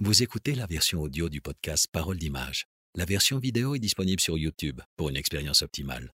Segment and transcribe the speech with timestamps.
[0.00, 2.66] Vous écoutez la version audio du podcast Parole d'image.
[2.94, 6.12] La version vidéo est disponible sur YouTube pour une expérience optimale.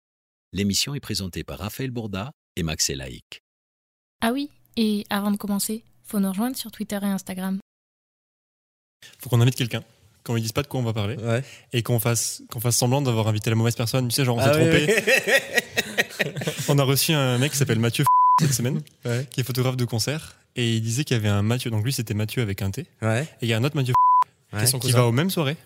[0.52, 3.42] L'émission est présentée par Raphaël Bourda et Max Elaïc.
[4.22, 7.58] Ah oui, et avant de commencer, faut nous rejoindre sur Twitter et Instagram.
[9.18, 9.84] Faut qu'on invite quelqu'un.
[10.24, 11.16] Qu'on lui dise pas de quoi on va parler.
[11.16, 11.44] Ouais.
[11.74, 14.08] Et qu'on fasse, qu'on fasse semblant d'avoir invité la mauvaise personne.
[14.08, 16.52] Tu sais, genre, on s'est Ah oui, trompé.
[16.68, 18.06] on a reçu un mec qui s'appelle Mathieu
[18.40, 19.26] cette semaine, Ouais.
[19.30, 20.36] qui est photographe de concert.
[20.56, 21.70] Et il disait qu'il y avait un Mathieu.
[21.70, 22.86] Donc lui, c'était Mathieu avec un T.
[23.02, 23.22] Ouais.
[23.40, 23.94] Et il y a un autre Mathieu
[24.52, 24.64] Ouais.
[24.80, 25.56] qui va aux mêmes soirées,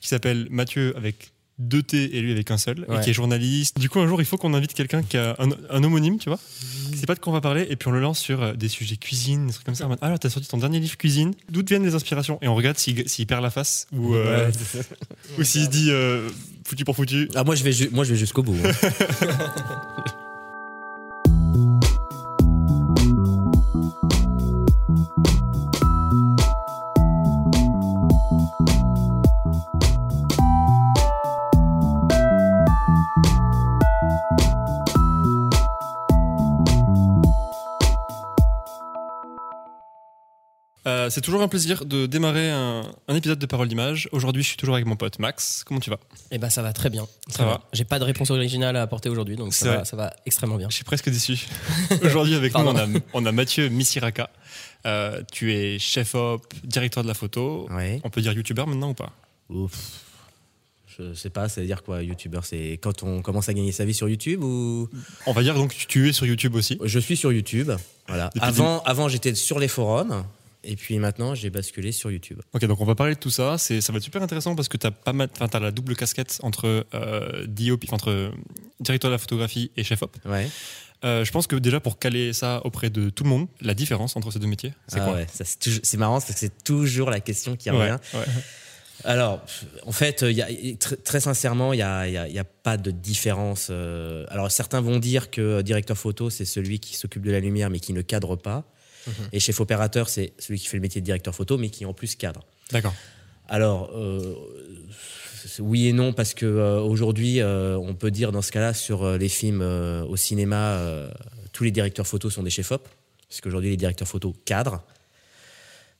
[0.00, 3.78] qui s'appelle Mathieu avec deux T et lui avec un seul, et qui est journaliste.
[3.78, 6.28] Du coup, un jour, il faut qu'on invite quelqu'un qui a un, un homonyme, tu
[6.30, 6.38] vois,
[6.94, 8.68] sait pas de quoi on va parler, et puis on le lance sur euh, des
[8.68, 9.84] sujets cuisine, des trucs comme ça.
[9.86, 12.38] En mode, Ah, alors, t'as sorti ton dernier livre cuisine, d'où te viennent les inspirations?
[12.42, 14.88] Et on regarde s'il s'il perd la face, ou, euh, Ouais, c'est
[15.38, 16.30] ou s'il se dit euh,
[16.64, 17.28] foutu pour foutu.
[17.34, 18.56] Ah, moi, je vais, ju- moi, je vais jusqu'au bout.
[18.64, 18.70] hein.
[41.08, 44.08] Euh, c'est toujours un plaisir de démarrer un, un épisode de Parole d'image.
[44.12, 45.64] Aujourd'hui, je suis toujours avec mon pote Max.
[45.66, 45.98] Comment tu vas?
[46.30, 47.06] Eh ben ça va très bien.
[47.28, 47.62] Ça va.
[47.72, 50.68] J'ai pas de réponse originale à apporter aujourd'hui, donc ça va, ça va extrêmement bien.
[50.70, 51.46] Je suis presque déçu.
[52.02, 54.30] Aujourd'hui, avec nous, on a, on a Mathieu Misiraka.
[54.86, 57.66] Euh, tu es chef-op, directeur de la photo.
[57.70, 58.00] Ouais.
[58.04, 59.12] On peut dire youtubeur maintenant ou pas?
[59.48, 59.72] Ouf.
[60.98, 62.44] Je sais pas, ça veut dire quoi, youtubeur?
[62.44, 64.88] C'est quand on commence à gagner sa vie sur YouTube ou?
[65.26, 66.78] On va dire donc que tu es sur YouTube aussi.
[66.82, 67.70] Je suis sur YouTube.
[68.08, 68.30] Voilà.
[68.34, 70.24] Depuis Avant, avant j'étais sur les forums.
[70.64, 72.40] Et puis maintenant, j'ai basculé sur YouTube.
[72.52, 73.58] Ok, donc on va parler de tout ça.
[73.58, 75.70] C'est, ça va être super intéressant parce que tu as pas mal, enfin, t'as la
[75.70, 77.46] double casquette entre euh,
[77.92, 78.32] entre
[78.80, 80.16] directeur de la photographie et chef-op.
[80.24, 80.48] Ouais.
[81.04, 84.16] Euh, je pense que déjà pour caler ça auprès de tout le monde, la différence
[84.16, 85.14] entre ces deux métiers, c'est Ah quoi?
[85.14, 87.96] ouais, ça, c'est, toujours- c'est marrant parce que c'est toujours la question qui revient.
[88.14, 88.20] ouais.
[89.04, 89.40] Alors,
[89.86, 92.76] en fait, y a, très, très sincèrement, il n'y a, y a- y a pas
[92.76, 93.68] de différence.
[93.70, 94.26] euh.
[94.28, 97.70] Alors, certains vont dire que euh, directeur photo, c'est celui qui s'occupe de la lumière
[97.70, 98.64] mais qui ne cadre pas.
[99.32, 101.92] Et chef opérateur, c'est celui qui fait le métier de directeur photo mais qui en
[101.92, 102.44] plus cadre.
[102.70, 102.94] D'accord.
[103.48, 104.34] Alors, euh,
[105.58, 109.16] oui et non, parce que euh, aujourd'hui, euh, on peut dire dans ce cas-là, sur
[109.16, 110.80] les films au cinéma,
[111.52, 112.86] tous les directeurs photos sont des chefs-op,
[113.28, 114.82] parce qu'aujourd'hui, les directeurs photos cadrent.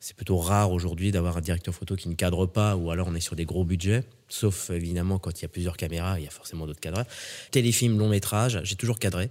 [0.00, 3.14] C'est plutôt rare aujourd'hui d'avoir un directeur photo qui ne cadre pas, ou alors on
[3.16, 6.28] est sur des gros budgets, sauf évidemment quand il y a plusieurs caméras, il y
[6.28, 7.06] a forcément d'autres cadreurs.
[7.50, 9.28] Téléfilm, long métrage, j'ai toujours cadré.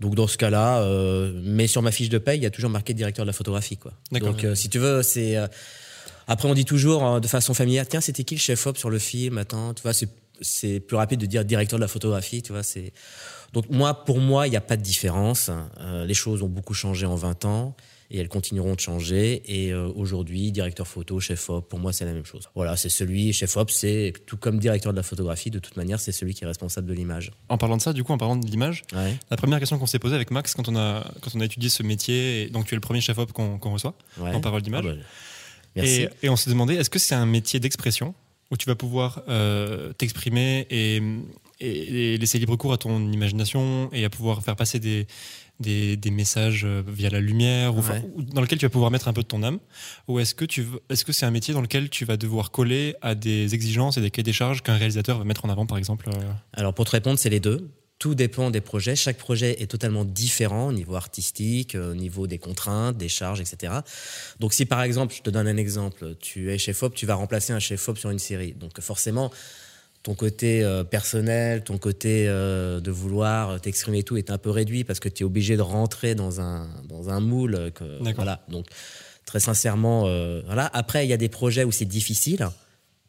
[0.00, 2.70] Donc dans ce cas-là, euh, mais sur ma fiche de paye, il y a toujours
[2.70, 3.76] marqué directeur de la photographie.
[3.76, 3.92] Quoi.
[4.10, 4.30] D'accord.
[4.30, 5.36] Donc euh, si tu veux, c'est...
[5.36, 5.46] euh,
[6.26, 8.98] après, on dit toujours hein, de façon familière, tiens, c'était qui le chef-op sur le
[8.98, 10.08] film Attends, tu vois, c'est,
[10.40, 12.62] c'est plus rapide de dire directeur de la photographie, tu vois.
[12.62, 12.92] C'est...
[13.52, 15.50] Donc, moi, pour moi, il n'y a pas de différence.
[15.80, 17.76] Euh, les choses ont beaucoup changé en 20 ans
[18.10, 19.42] et elles continueront de changer.
[19.46, 22.48] Et euh, aujourd'hui, directeur photo, chef-op, pour moi, c'est la même chose.
[22.54, 26.12] Voilà, c'est celui, chef-op, c'est tout comme directeur de la photographie, de toute manière, c'est
[26.12, 27.32] celui qui est responsable de l'image.
[27.48, 29.86] En parlant de ça, du coup, en parlant de l'image, Ouais, la première question qu'on
[29.86, 32.66] s'est posée avec Max quand on a, quand on a étudié ce métier, et donc
[32.66, 34.34] tu es le premier chef-op qu'on, qu'on reçoit ouais.
[34.34, 34.84] en parole d'image.
[34.86, 34.92] Ah
[35.76, 35.84] bah.
[35.84, 38.14] Et, et on s'est demandé, est-ce que c'est un métier d'expression?
[38.50, 40.96] Où tu vas pouvoir euh, t'exprimer et,
[41.60, 45.06] et- et laisser libre cours à ton imagination et à pouvoir faire passer des,
[45.60, 48.04] des, des messages euh, via la lumière ou, enfin, Ouais.
[48.16, 49.58] ou dans lequel tu vas pouvoir mettre un peu de ton âme
[50.08, 52.94] Ou est-ce que, tu est-ce que c'est un métier dans lequel tu vas devoir coller
[53.02, 55.78] à des exigences et des cahiers des charges qu'un réalisateur va mettre en avant, par
[55.78, 57.68] exemple euh, Alors pour te répondre, c'est les deux.
[58.00, 58.96] Tout dépend des projets.
[58.96, 63.40] Chaque projet est totalement différent au niveau artistique, euh, au niveau des contraintes, des charges,
[63.40, 63.74] etc.
[64.40, 67.52] Donc si par exemple, je te donne un exemple, tu es chef-op, tu vas remplacer
[67.52, 68.52] un chef-op sur une série.
[68.52, 69.30] Donc forcément,
[70.02, 74.48] ton côté euh, personnel, ton côté euh, de vouloir t'exprimer et tout est un peu
[74.48, 77.70] réduit parce que tu es obligé de rentrer dans un, dans un moule.
[77.74, 77.84] Que,
[78.14, 78.42] voilà.
[78.48, 78.66] Donc
[79.26, 80.70] très sincèrement, euh, voilà.
[80.72, 82.48] Après, il y a des projets où c'est difficile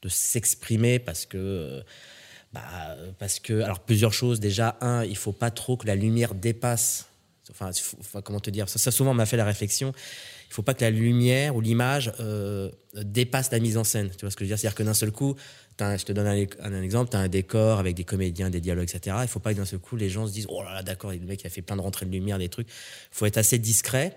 [0.02, 1.82] de s'exprimer parce que...
[2.54, 4.40] bah, euh, parce que, alors plusieurs choses.
[4.40, 7.08] Déjà, un, il faut pas trop que la lumière dépasse.
[7.50, 7.72] Enfin,
[8.22, 9.94] comment te dire ça, souvent, m'a fait la réflexion.
[10.50, 14.10] Il faut pas que la lumière ou l'image euh, dépasse la mise en scène.
[14.10, 14.60] Tu vois ce que je veux dire?
[14.60, 15.36] C'est-à-dire que d'un seul coup,
[15.80, 19.18] je te donne un, exemple, tu as un décor avec des comédiens, des dialogues, etc.
[19.22, 21.12] Il faut pas que d'un seul coup, les gens se disent Oh là là, d'accord,
[21.12, 22.68] le mec il a fait plein de rentrées de lumière, des trucs.
[22.68, 24.16] Il faut être assez discret.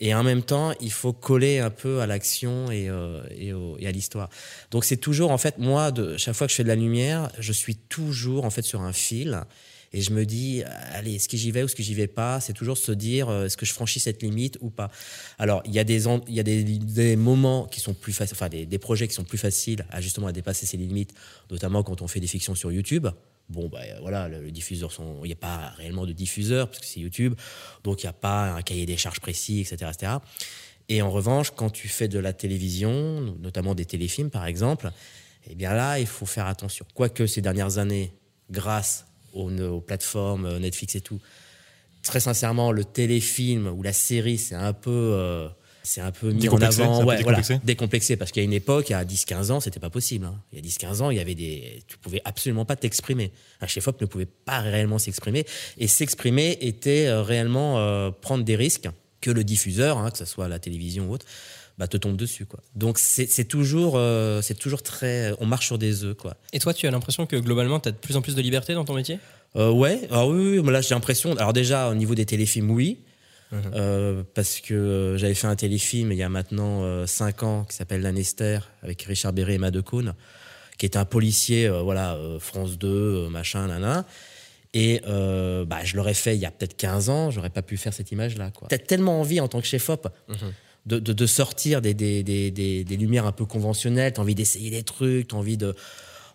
[0.00, 3.22] Et en même temps, il faut coller un peu à l'action et, euh,
[3.84, 4.28] à l'histoire.
[4.70, 7.52] Donc c'est toujours, en fait, moi, chaque fois que je fais de la lumière, je
[7.52, 9.40] suis toujours en fait sur un fil.
[9.96, 12.40] Et je me dis, allez, est-ce que j'y vais ou est-ce que j'y vais pas?
[12.40, 14.90] C'est toujours se dire, euh, est-ce que je franchis cette limite ou pas?
[15.38, 19.22] Alors, il y a des, moments qui sont plus faciles, enfin, des, projets qui sont
[19.22, 21.14] plus faciles à justement à dépasser ces limites,
[21.48, 23.06] notamment quand on fait des fictions sur YouTube.
[23.48, 24.90] Bon, euh, voilà, le, le diffuseur,
[25.22, 27.36] il n'y a pas réellement de diffuseur, parce que c'est YouTube,
[27.84, 29.92] donc il n'y a pas un cahier des charges précis, etc.
[29.94, 30.12] etc.
[30.88, 34.90] Et en revanche, quand tu fais de la télévision, notamment des téléfilms par exemple,
[35.48, 36.84] eh bien là, il faut faire attention.
[36.94, 38.12] Quoique ces dernières années,
[38.50, 41.20] grâce aux, aux plateformes euh, Netflix et tout,
[42.02, 45.48] très sincèrement, le téléfilm ou la série, c'est un peu, euh,
[45.82, 47.60] c'est un peu mis en Décomplexé, avant, ouais, voilà, décomplexé.
[47.64, 50.26] décomplexé, parce qu'il y a une époque, il y a 10-15 ans, c'était pas possible.
[50.26, 50.38] hein.
[50.52, 53.32] Il y a 10-15 ans, il y avait des, tu pouvais absolument pas t'exprimer.
[53.60, 55.44] Un chef-op ne pouvait pas réellement s'exprimer,
[55.78, 58.88] et s'exprimer était euh, réellement euh, prendre des risques
[59.20, 61.24] que le diffuseur, hein, que ce soit la télévision ou autre,
[61.78, 62.60] bah, te tombe dessus, quoi.
[62.74, 66.36] Donc c'est toujours, euh, c'est toujours très, on marche sur des œufs, quoi.
[66.52, 68.74] Et toi, tu as l'impression que globalement, tu as de plus en plus de liberté
[68.74, 69.18] dans ton métier?
[69.56, 71.36] Euh, ouais, ah oui, oui, là j'ai l'impression.
[71.36, 72.98] Alors déjà au niveau des téléfilms, oui,
[73.52, 77.76] Euh, parce que euh, j'avais fait un téléfilm il y a maintenant 5 ans qui
[77.76, 80.14] s'appelle Lanester avec Richard Berry et Emma Decaune,
[80.76, 84.06] qui est un policier, euh, voilà, euh, France 2, euh, machin, nana.
[84.72, 87.76] Et euh, bah, je l'aurais fait il y a peut-être 15 ans, j'aurais pas pu
[87.76, 88.50] faire cette image-là.
[88.50, 88.66] quoi.
[88.68, 90.08] T'as tellement envie en tant que chef-op
[90.86, 94.34] de, de- de sortir des, des, des, des- des lumières un peu conventionnelles, t'as envie
[94.34, 95.74] d'essayer des trucs, t'as envie de,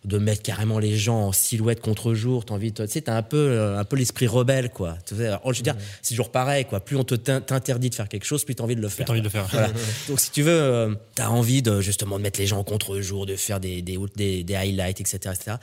[0.05, 3.15] de mettre carrément les gens en silhouette contre jour, t'as envie de, tu sais, t'as
[3.17, 4.97] un peu, euh, un peu l'esprit rebelle, quoi.
[5.19, 6.79] Alors, je veux dire, c'est toujours pareil, quoi.
[6.79, 9.05] Plus on te t'in- t'interdit de faire quelque chose, plus t'as envie de le faire.
[9.05, 9.45] T'as envie de le faire.
[9.51, 9.69] Voilà.
[10.07, 13.25] Donc si tu veux, euh, t'as envie de justement de mettre les gens en contre-jour,
[13.25, 15.57] de faire des, des, des, des highlights, etc., etc.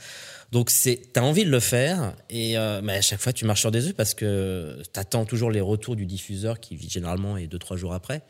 [0.51, 3.61] Donc c'est, t'as envie de le faire, et euh, mais à chaque fois tu marches
[3.61, 7.59] sur des œufs parce que t'attends toujours les retours du diffuseur qui généralement est deux
[7.59, 8.21] trois jours après.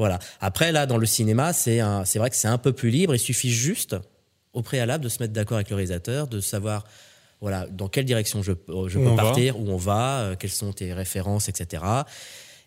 [0.00, 0.18] Voilà.
[0.40, 1.78] Après là, dans le cinéma, c'est
[2.16, 3.14] vrai que c'est un peu plus libre.
[3.14, 3.96] Il suffit juste
[4.52, 6.84] au préalable de se mettre d'accord avec le réalisateur, de savoir
[7.40, 8.52] voilà dans quelle direction je,
[8.88, 9.16] je Où peux va.
[9.16, 11.82] partir, où on va, euh, quelles sont tes références, etc.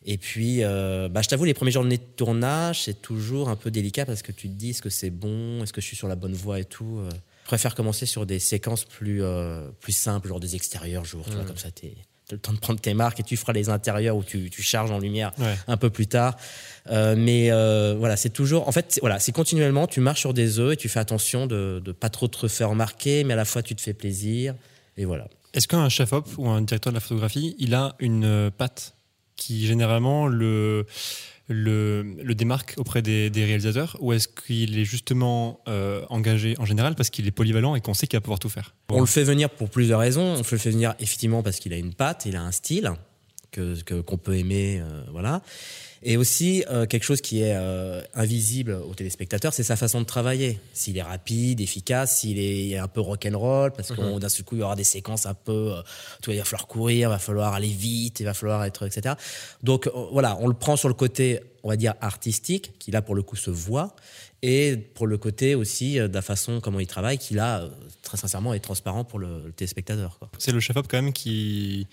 [0.06, 3.72] Et puis, euh, bah, je t'avoue, les premiers journées de tournage, c'est toujours un peu
[3.72, 6.08] délicat parce que tu te dis est-ce que c'est bon, est-ce que je suis sur
[6.08, 7.00] la bonne voie et tout.
[7.00, 7.10] euh?
[7.44, 11.36] Je préfère commencer sur des séquences plus, euh, plus simples, genre des extérieurs jours, tu
[11.36, 11.88] vois, comme ça, tu
[12.32, 14.62] as le temps de prendre tes marques et tu feras les intérieurs où tu, tu
[14.64, 15.56] charges en lumière Ouais.
[15.68, 16.36] un peu plus tard.
[16.90, 18.68] Euh, mais euh, voilà, c'est toujours.
[18.68, 21.82] En fait, voilà, c'est continuellement, tu marches sur des œufs et tu fais attention de
[21.86, 24.56] ne pas trop te faire remarquer, mais à la fois tu te fais plaisir.
[24.98, 25.28] Et voilà.
[25.54, 28.96] Est-ce qu'un chef-op ou un directeur de la photographie, il a une euh, patte
[29.36, 30.86] qui généralement le,
[31.48, 36.96] le, le démarque auprès des, réalisateurs ou est-ce qu'il est justement euh, engagé en général
[36.96, 38.76] parce qu'il est polyvalent et qu'on sait qu'il va pouvoir tout faire?
[38.90, 40.36] On le fait venir pour plusieurs raisons.
[40.36, 42.92] On le fait venir effectivement parce qu'il a une patte, il a un style
[43.54, 45.42] que qu'on peut aimer, euh, voilà.
[46.06, 50.06] Et aussi euh, quelque chose qui est euh, invisible aux téléspectateurs, c'est sa façon de
[50.06, 50.60] travailler.
[50.74, 54.60] S'il est rapide, efficace, s'il est un peu rock'n'roll, parce qu'on d'un seul coup il
[54.60, 55.72] y aura des séquences un peu,
[56.22, 58.86] tu vois, il va falloir courir, il va falloir aller vite, il va falloir être,
[58.86, 59.16] etc.
[59.62, 63.16] Donc voilà, on le prend sur le côté, on va dire artistique, qui là pour
[63.16, 63.96] le coup se voit,
[64.42, 67.70] et pour le côté aussi de la façon comment il travaille, qui là
[68.02, 70.20] très sincèrement est transparent pour le, le téléspectateur.
[70.38, 71.88] C'est le chef-op quand même qui,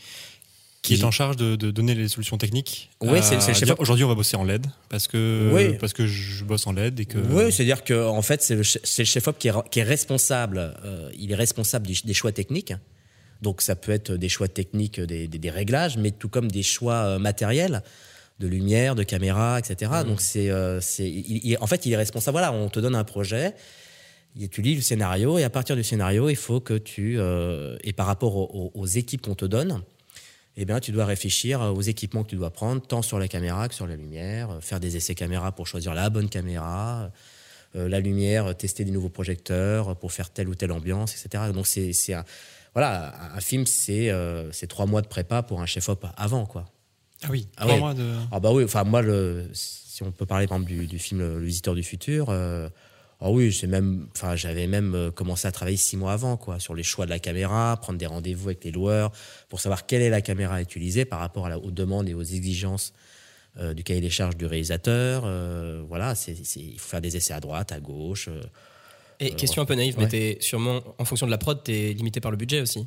[0.82, 2.90] qui est en charge de, de donner les solutions techniques.
[3.02, 5.76] Oui, c'est- le dire, Aujourd'hui, on va bosser en LED parce que, Oui.
[5.78, 7.18] parce que je bosse en LED et que.
[7.18, 9.84] Oui, c'est-à-dire que en fait, c'est le, che- c'est le chef-op qui est, qui est
[9.84, 10.74] responsable.
[10.84, 12.72] euh, il est responsable du- des choix techniques.
[13.42, 16.62] Donc, ça peut être des choix techniques, des, des- des réglages, mais tout comme des
[16.62, 17.82] choix euh, matériels,
[18.38, 19.90] de lumière, de caméra, etc.
[20.06, 20.80] Donc, c'est, euh,
[21.60, 22.34] en fait, il est responsable.
[22.34, 23.54] Voilà, on te donne un projet.
[24.40, 27.76] et Tu lis le scénario et à partir du scénario, il faut que tu euh,
[27.84, 28.34] et par rapport
[28.74, 29.82] aux équipes qu'on te donne,
[30.62, 33.66] eh bien, tu dois réfléchir aux équipements que tu dois prendre, tant sur la caméra
[33.68, 37.10] que sur la lumière, euh, faire des essais caméra pour choisir la bonne caméra,
[37.76, 41.14] euh, la lumière, euh, tester des nouveaux projecteurs euh, pour faire telle ou telle ambiance,
[41.14, 41.44] etc.
[41.54, 42.24] Donc c'est un,
[42.74, 46.66] voilà, un- film, c'est euh, trois mois de prépa pour un chef-op avant, quoi.
[47.22, 47.80] Ah oui, Ah trois ouais.
[47.80, 48.14] mois de.
[48.32, 51.20] Ah bah oui, enfin moi, le, si on peut parler par exemple du, du film
[51.20, 52.68] Le Visiteur du futur, euh,
[53.20, 56.58] ah oui, j'ai même, enfin j'avais même euh, commencé à travailler six mois avant, quoi,
[56.58, 59.12] sur les choix de la caméra, prendre des rendez-vous avec les loueurs
[59.48, 62.14] pour savoir quelle est la caméra à utiliser par rapport à la- aux demandes et
[62.14, 62.92] aux exigences
[63.58, 65.24] euh, du cahier des charges du réalisateur.
[65.26, 68.28] euh, voilà, c'est, c'est- il faut faire des essais à droite, à gauche.
[68.28, 68.40] euh.
[69.18, 70.04] Et question un peu naïve, ouais.
[70.04, 72.86] mais t'es sûrement, en fonction de la prod, t'es limité par le budget aussi.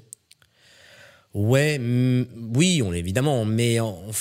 [1.34, 4.12] Ouais, mm, oui, on évidemment, mais on-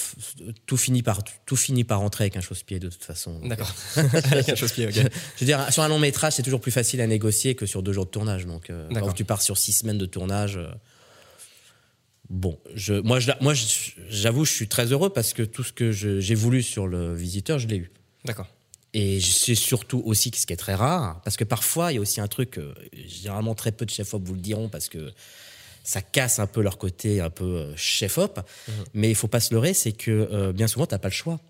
[0.65, 3.39] tout finit par tout finit par rentrer avec un chausse-pied de toute façon.
[3.47, 3.71] D'accord.
[4.31, 4.89] Avec un chausse-pied.
[4.93, 7.83] Je veux dire, sur un long métrage, c'est toujours plus facile à négocier que sur
[7.83, 8.47] deux jours de tournage.
[8.47, 10.69] Donc, euh, quand tu pars sur six semaines de tournage, euh,
[12.31, 13.53] bon, je, moi, je- moi,
[14.09, 17.59] j'avoue, je suis très heureux parce que tout ce que j'ai voulu sur le visiteur,
[17.59, 17.93] je l'ai eu.
[18.25, 18.47] D'accord.
[18.95, 22.01] Et c'est surtout aussi ce qui est très rare, parce que parfois, il y a
[22.01, 22.75] aussi un truc, euh,
[23.07, 25.13] généralement très peu de chefs-op vous le diront, parce que
[25.85, 28.41] ça casse un peu leur côté un peu euh, chef-op.
[28.95, 31.15] Mais il faut pas se leurrer, c'est que euh, bien souvent, tu n'as pas le
[31.15, 31.41] choix.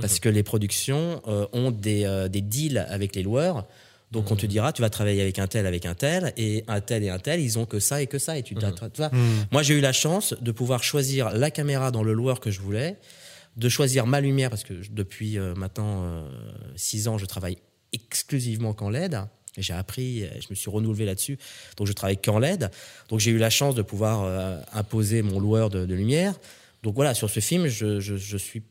[0.00, 3.66] Parce que les productions euh, ont des, euh, des deals avec les loueurs.
[4.10, 6.80] Donc on te dira, tu vas travailler avec un tel, avec un tel, et un
[6.80, 8.38] tel et un tel, ils ont que ça et que ça.
[8.38, 8.54] Et tu,
[9.50, 12.60] Moi, j'ai eu la chance de pouvoir choisir la caméra dans le loueur que je
[12.60, 12.96] voulais,
[13.56, 16.24] de choisir ma lumière, parce que depuis euh, maintenant
[16.76, 17.58] 6 ans, je travaille
[17.92, 19.18] exclusivement qu'en LED.
[19.56, 21.38] J'ai appris, euh, je me suis renouvelé là-dessus.
[21.76, 22.70] Donc je travaille qu'en LED.
[23.08, 26.34] Donc j'ai eu la chance de pouvoir euh, imposer mon loueur de, de lumière.
[26.82, 28.62] Donc voilà, sur ce film, je, je- je suis,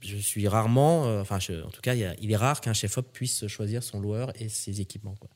[0.00, 2.60] je suis rarement, euh, enfin je- en tout cas, il, y a- il est rare
[2.60, 5.14] qu'un chef-op puisse choisir son loueur et ses équipements.
[5.20, 5.28] Quoi.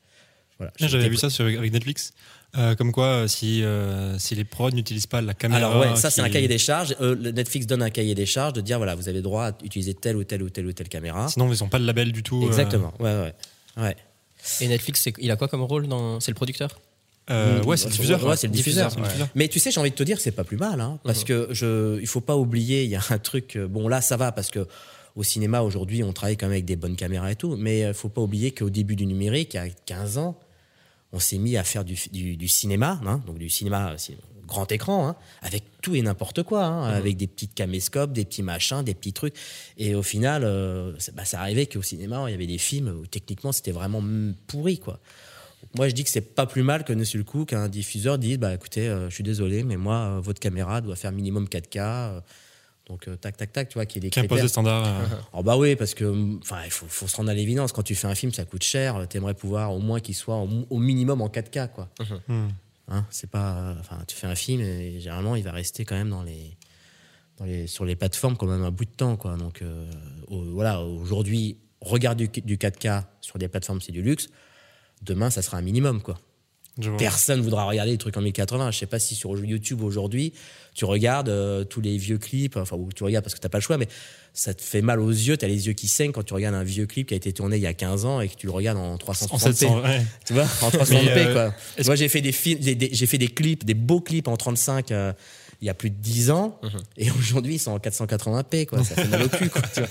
[0.58, 0.72] Voilà.
[0.78, 2.12] J'avais vu ça sur, avec Netflix.
[2.56, 5.58] Euh, comme quoi, si, euh, si les prods n'utilisent pas la caméra.
[5.58, 6.94] Alors ouais, ça c'est un cahier des charges.
[7.00, 9.92] Euh, Netflix donne un cahier des charges de dire voilà, vous avez droit à utiliser
[9.94, 11.26] telle ou telle ou telle ou telle caméra.
[11.28, 12.44] Sinon, ils n'ont pas le label du tout.
[12.46, 12.94] Exactement.
[13.00, 13.34] Ouais, ouais,
[13.82, 13.96] ouais.
[14.60, 16.20] Et Netflix, il a quoi comme rôle dans...
[16.20, 16.78] C'est le producteur?
[17.30, 18.24] Euh, Mm, ouais, c'est le diffuseur.
[18.26, 18.90] ouais, c'est le diffuseur.
[19.34, 21.48] Mais tu sais, j'ai envie de te dire, c'est pas plus mal, hein, parce que
[21.52, 23.56] je, il faut pas oublier, il y a un truc.
[23.56, 24.66] euh, Bon, là, ça va parce que
[25.16, 27.94] au cinéma aujourd'hui, on travaille quand même avec des bonnes caméras et tout, mais il
[27.94, 30.38] faut pas oublier qu'au début du numérique, il y a 15 ans,
[31.12, 33.96] on s'est mis à faire du, du- du cinéma, hein, donc du cinéma euh,
[34.46, 38.42] grand écran, hein, avec tout et n'importe quoi, hein, avec des petites caméscopes, des petits
[38.42, 39.34] machins, des petits trucs.
[39.78, 43.06] Et au final, euh, bah, ça arrivait qu'au cinéma, il y avait des films où
[43.06, 44.02] techniquement c'était vraiment
[44.46, 45.00] pourri, quoi.
[45.76, 48.38] Moi, je dis que c'est pas plus mal que ne le coup qu'un diffuseur dise
[48.38, 51.78] bah écoutez, euh, je suis désolé, mais moi, euh, votre caméra doit faire minimum 4K.
[51.78, 52.20] euh,
[52.86, 54.86] donc euh, tac tac tac, tu vois qu'il y ait des Qui impose des standards.
[54.86, 57.72] euh, Oh bah oui, parce que enfin il faut, faut se rendre à l'évidence.
[57.72, 59.08] Quand tu fais un film, ça coûte cher.
[59.08, 61.88] T'aimerais pouvoir au moins qu'il soit au, au minimum en 4K, quoi.
[62.28, 62.48] hmm.
[62.88, 66.10] Hein, c'est pas, enfin, tu fais un film et généralement il va rester quand même
[66.10, 66.56] dans les,
[67.38, 69.36] dans les, sur les plateformes quand même un bout de temps, quoi.
[69.36, 69.90] Donc euh,
[70.28, 74.28] voilà, aujourd'hui, regarder du, du 4K sur des plateformes, c'est du luxe.
[75.02, 76.18] Demain, ça sera un minimum, quoi.
[76.98, 78.72] Personne voudra regarder des trucs en 1080.
[78.72, 80.32] Je sais pas si sur YouTube aujourd'hui,
[80.74, 83.58] tu regardes euh, tous les vieux clips, enfin, ou tu regardes parce que t'as pas
[83.58, 83.86] le choix, mais
[84.32, 86.56] ça te fait mal aux yeux, tu as les yeux qui saignent quand tu regardes
[86.56, 88.46] un vieux clip qui a été tourné il y a 15 ans et que tu
[88.46, 89.38] le regardes en En 360p.
[89.38, 90.02] 700, ouais.
[90.26, 91.54] Tu vois, en 360p, Mais, euh, quoi.
[91.84, 95.12] Moi, j'ai fait des films, j'ai fait des clips, des beaux clips en 35 euh,
[95.64, 96.60] il y a plus de 10 ans,
[96.98, 98.84] et aujourd'hui, ils sont en 480p, quoi.
[98.84, 99.62] Ça fait mal au cul, quoi.
[99.72, 99.88] tu vois.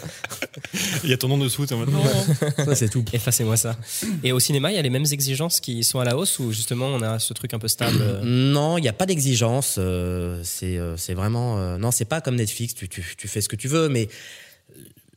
[1.03, 1.87] Il y a ton nom dessous, t'es non.
[2.65, 3.03] Ça, c'est tout.
[3.11, 3.75] Effacez-moi ça.
[4.23, 6.51] Et au cinéma, il y a les mêmes exigences qui sont à la hausse ou
[6.51, 8.21] justement on a ce truc un peu stable euh,
[8.53, 9.77] Non, il n'y a pas d'exigence.
[9.79, 11.57] euh, c'est euh, c'est vraiment.
[11.57, 12.75] euh, non, c'est pas comme Netflix.
[12.75, 14.09] Tu, tu, tu fais ce que tu veux, mais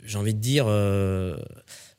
[0.07, 0.65] j'ai envie de dire.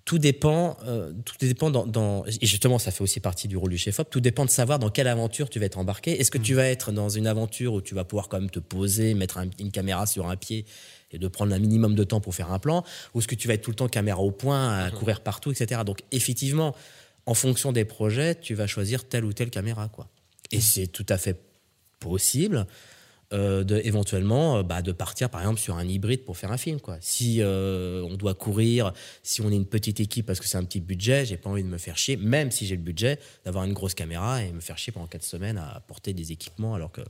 [0.07, 3.71] Tout dépend, euh, tout dépend dans, dans- et justement ça fait aussi partie du rôle
[3.71, 4.09] du chef op.
[4.09, 6.17] Tout dépend de savoir dans quelle aventure tu vas être embarqué.
[6.19, 8.59] Est-ce que tu vas être dans une aventure où tu vas pouvoir quand même te
[8.59, 10.65] poser, mettre un- une caméra sur un pied
[11.11, 13.49] et de prendre un minimum de temps pour faire un plan, ou est-ce que tu
[13.49, 15.81] vas être tout le temps caméra au point, à courir partout, etc.
[15.85, 16.73] Donc effectivement,
[17.25, 20.07] en fonction des projets, tu vas choisir telle ou telle caméra, quoi.
[20.51, 21.37] Et c'est tout à fait
[21.99, 22.65] possible
[23.33, 26.57] euh, de éventuellement euh, bah, de partir par exemple sur un hybride pour faire un
[26.57, 26.97] film quoi.
[27.01, 28.93] Si euh, on doit courir,
[29.23, 31.63] si on est une petite équipe parce que c'est un petit budget, j'ai pas envie
[31.63, 34.61] de me faire chier, même si j'ai le budget, d'avoir une grosse caméra et me
[34.61, 37.01] faire chier pendant quatre semaines à porter des équipements alors que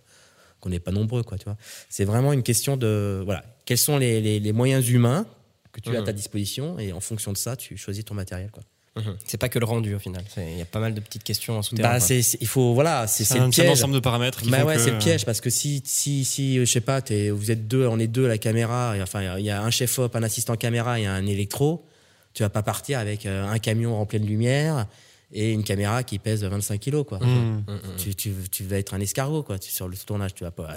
[0.59, 1.37] qu'on n'est pas nombreux quoi.
[1.37, 1.57] Tu vois.
[1.87, 5.27] C'est vraiment une question de voilà quels sont les, les- les moyens humains
[5.71, 8.49] que tu as à ta disposition et en fonction de ça tu choisis ton matériel
[8.49, 8.63] quoi.
[8.97, 9.17] Mhm.
[9.25, 10.23] C'est pas que le rendu au final.
[10.37, 11.89] Il y a pas mal de petites questions en souterrain.
[11.93, 13.77] Bah, c'est, il faut voilà c'est, C'est un, le c'est un piège.
[13.79, 16.57] ensemble de paramètres qui Bah ouais, que- c'est le piège parce que si, si, si
[16.59, 17.01] je sais pas,
[17.33, 19.69] vous êtes deux, on est deux à la caméra, et enfin, il y a un
[19.71, 21.85] chef op, un assistant caméra et un électro,
[22.33, 24.87] tu vas pas partir avec euh, un camion rempli de lumière
[25.33, 27.19] et une caméra qui pèse 25 kilos, quoi.
[27.19, 27.63] Hmm.
[27.97, 30.69] Tu, tu, tu vas être un escargot, quoi, tu- sur le tournage, tu vas pas.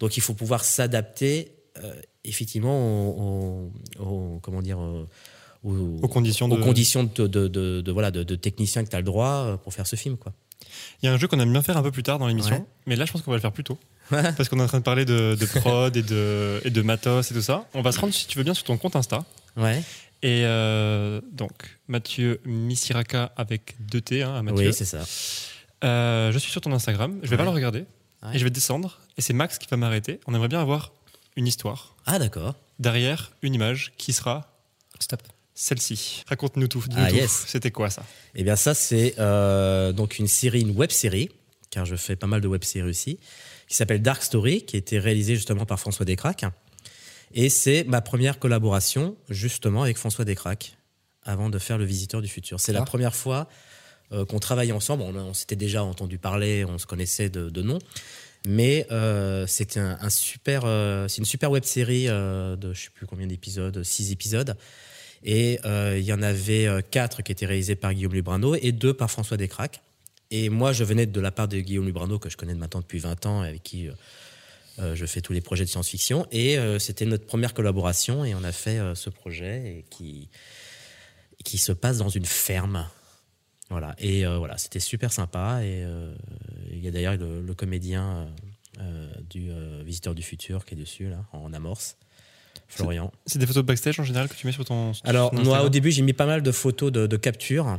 [0.00, 1.52] Donc il faut pouvoir s'adapter,
[1.84, 1.94] euh,
[2.24, 3.70] effectivement, au,
[4.00, 5.06] au- au- comment dire, au-
[5.64, 9.04] au- Aux conditions aux de- conditions de, de, voilà, de, technicien que tu as le
[9.04, 10.32] droit euh, pour faire ce film, quoi.
[11.02, 12.56] Il y a un jeu qu'on aime bien faire un peu plus tard dans l'émission,
[12.56, 12.64] Ouais.
[12.86, 13.78] mais là je pense qu'on va le faire plus tôt.
[14.10, 17.34] Parce qu'on est en train de parler de, prod et de, et de matos et
[17.34, 17.66] tout ça.
[17.74, 19.24] On va se rendre, si tu veux bien, sur ton compte Insta.
[19.56, 19.82] Ouais.
[20.22, 24.68] Et euh, donc, Mathieu Misiraka avec 2T, hein, à Mathieu.
[24.68, 25.04] Oui, c'est ça.
[25.84, 27.84] Euh, je suis sur ton Instagram, je vais pas le regarder.
[28.22, 28.34] Ouais.
[28.34, 30.20] Et je vais descendre, et c'est Max qui va m'arrêter.
[30.26, 30.92] On aimerait bien avoir
[31.36, 31.94] une histoire.
[32.06, 32.54] Ah, d'accord.
[32.78, 34.52] Derrière, une image qui sera
[35.00, 35.22] Stop.
[35.56, 36.22] Celle-ci.
[36.28, 36.84] Raconte-nous tout.
[36.94, 37.16] Ah, tout.
[37.16, 37.44] yes.
[37.48, 38.04] C'était quoi ça?
[38.36, 41.30] Eh bien, ça, c'est euh, donc une série, une web série,
[41.70, 43.18] car je fais pas mal de web séries aussi,
[43.66, 46.44] qui s'appelle Dark Story, qui a été réalisée justement par François Descraques.
[47.34, 50.76] Et c'est ma première collaboration, justement, avec François Descraques,
[51.24, 52.60] avant de faire Le Visiteur du Futur.
[52.60, 52.84] C'est la Ah.
[52.84, 53.48] première fois
[54.12, 55.02] euh, qu'on travaillait ensemble.
[55.02, 57.78] On, on s'était déjà entendu parler, on se connaissait de, de nom.
[58.46, 60.62] Mais euh, c'est un, un super,
[61.08, 64.54] c'est une super web série de je sais plus combien d'épisodes, six épisodes.
[65.26, 68.70] Et euh, il y en avait euh, quatre qui étaient réalisés par Guillaume Lubrano et
[68.70, 69.82] deux par François Descraques.
[70.30, 73.00] Et moi, je venais de la part de Guillaume Lubrano, que je connais maintenant depuis
[73.00, 73.88] 20 ans, et avec qui
[74.78, 76.26] euh, je fais tous les projets de science-fiction.
[76.30, 80.28] Et c'était notre première collaboration, et on a fait ce projet et qui,
[81.44, 82.88] qui se passe dans une ferme.
[83.70, 83.94] Voilà.
[83.98, 85.60] Et voilà, c'était super sympa.
[85.64, 85.84] Et
[86.72, 88.28] il y a d'ailleurs le, le comédien
[89.30, 89.50] du
[89.84, 91.96] Visiteur du Futur qui est dessus, là, en amorce.
[92.68, 93.12] Florian.
[93.26, 94.92] C'est des photos de backstage en général que tu mets sur ton.
[94.92, 97.78] sur Alors, ton moi, au début, j'ai mis pas mal de photos de, de capture,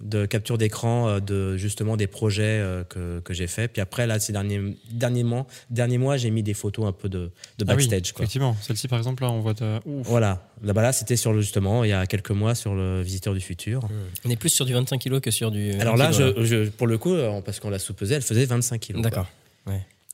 [0.00, 3.68] de capture d'écran, euh, de justement des projets euh, que, que j'ai fait.
[3.68, 7.08] Puis après, là, ces derniers, derniers, mois, derniers mois, j'ai mis des photos un peu
[7.08, 7.18] de,
[7.58, 8.12] de Ah oui, backstage.
[8.12, 8.22] quoi.
[8.24, 8.56] effectivement.
[8.60, 9.54] Celle-ci, par exemple, là, on voit.
[9.54, 10.06] de- Ouf.
[10.06, 10.42] Voilà.
[10.62, 13.40] Là-bas, là, c'était sur le, justement, il y a quelques mois, sur le Visiteur du
[13.40, 13.88] Futur.
[14.24, 15.72] On est plus sur du 25 kilos que sur du.
[15.74, 18.22] Alors là, 20 kilos, je, je- pour le coup, euh, parce qu'on l'a sous-pesée, elle
[18.22, 19.00] faisait 25 kilos.
[19.00, 19.10] quoi.
[19.10, 19.28] D'accord.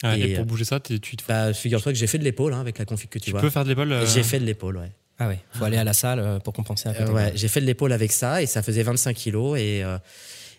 [0.02, 2.24] Ah, et, Et, pour euh, bouger ça, tu, te- Bah, figure-toi que j'ai fait de
[2.24, 3.40] l'épaule hein, avec la config que tu, tu vois.
[3.40, 3.92] peux faire de l'épaule.
[3.92, 4.90] euh, J'ai fait de l'épaule, ouais.
[5.18, 7.12] Ah ouais, faut aller à la salle euh, pour compenser Euh, côté.
[7.12, 9.98] ouais, j'ai fait de l'épaule avec ça et ça faisait 25 kilos et, euh,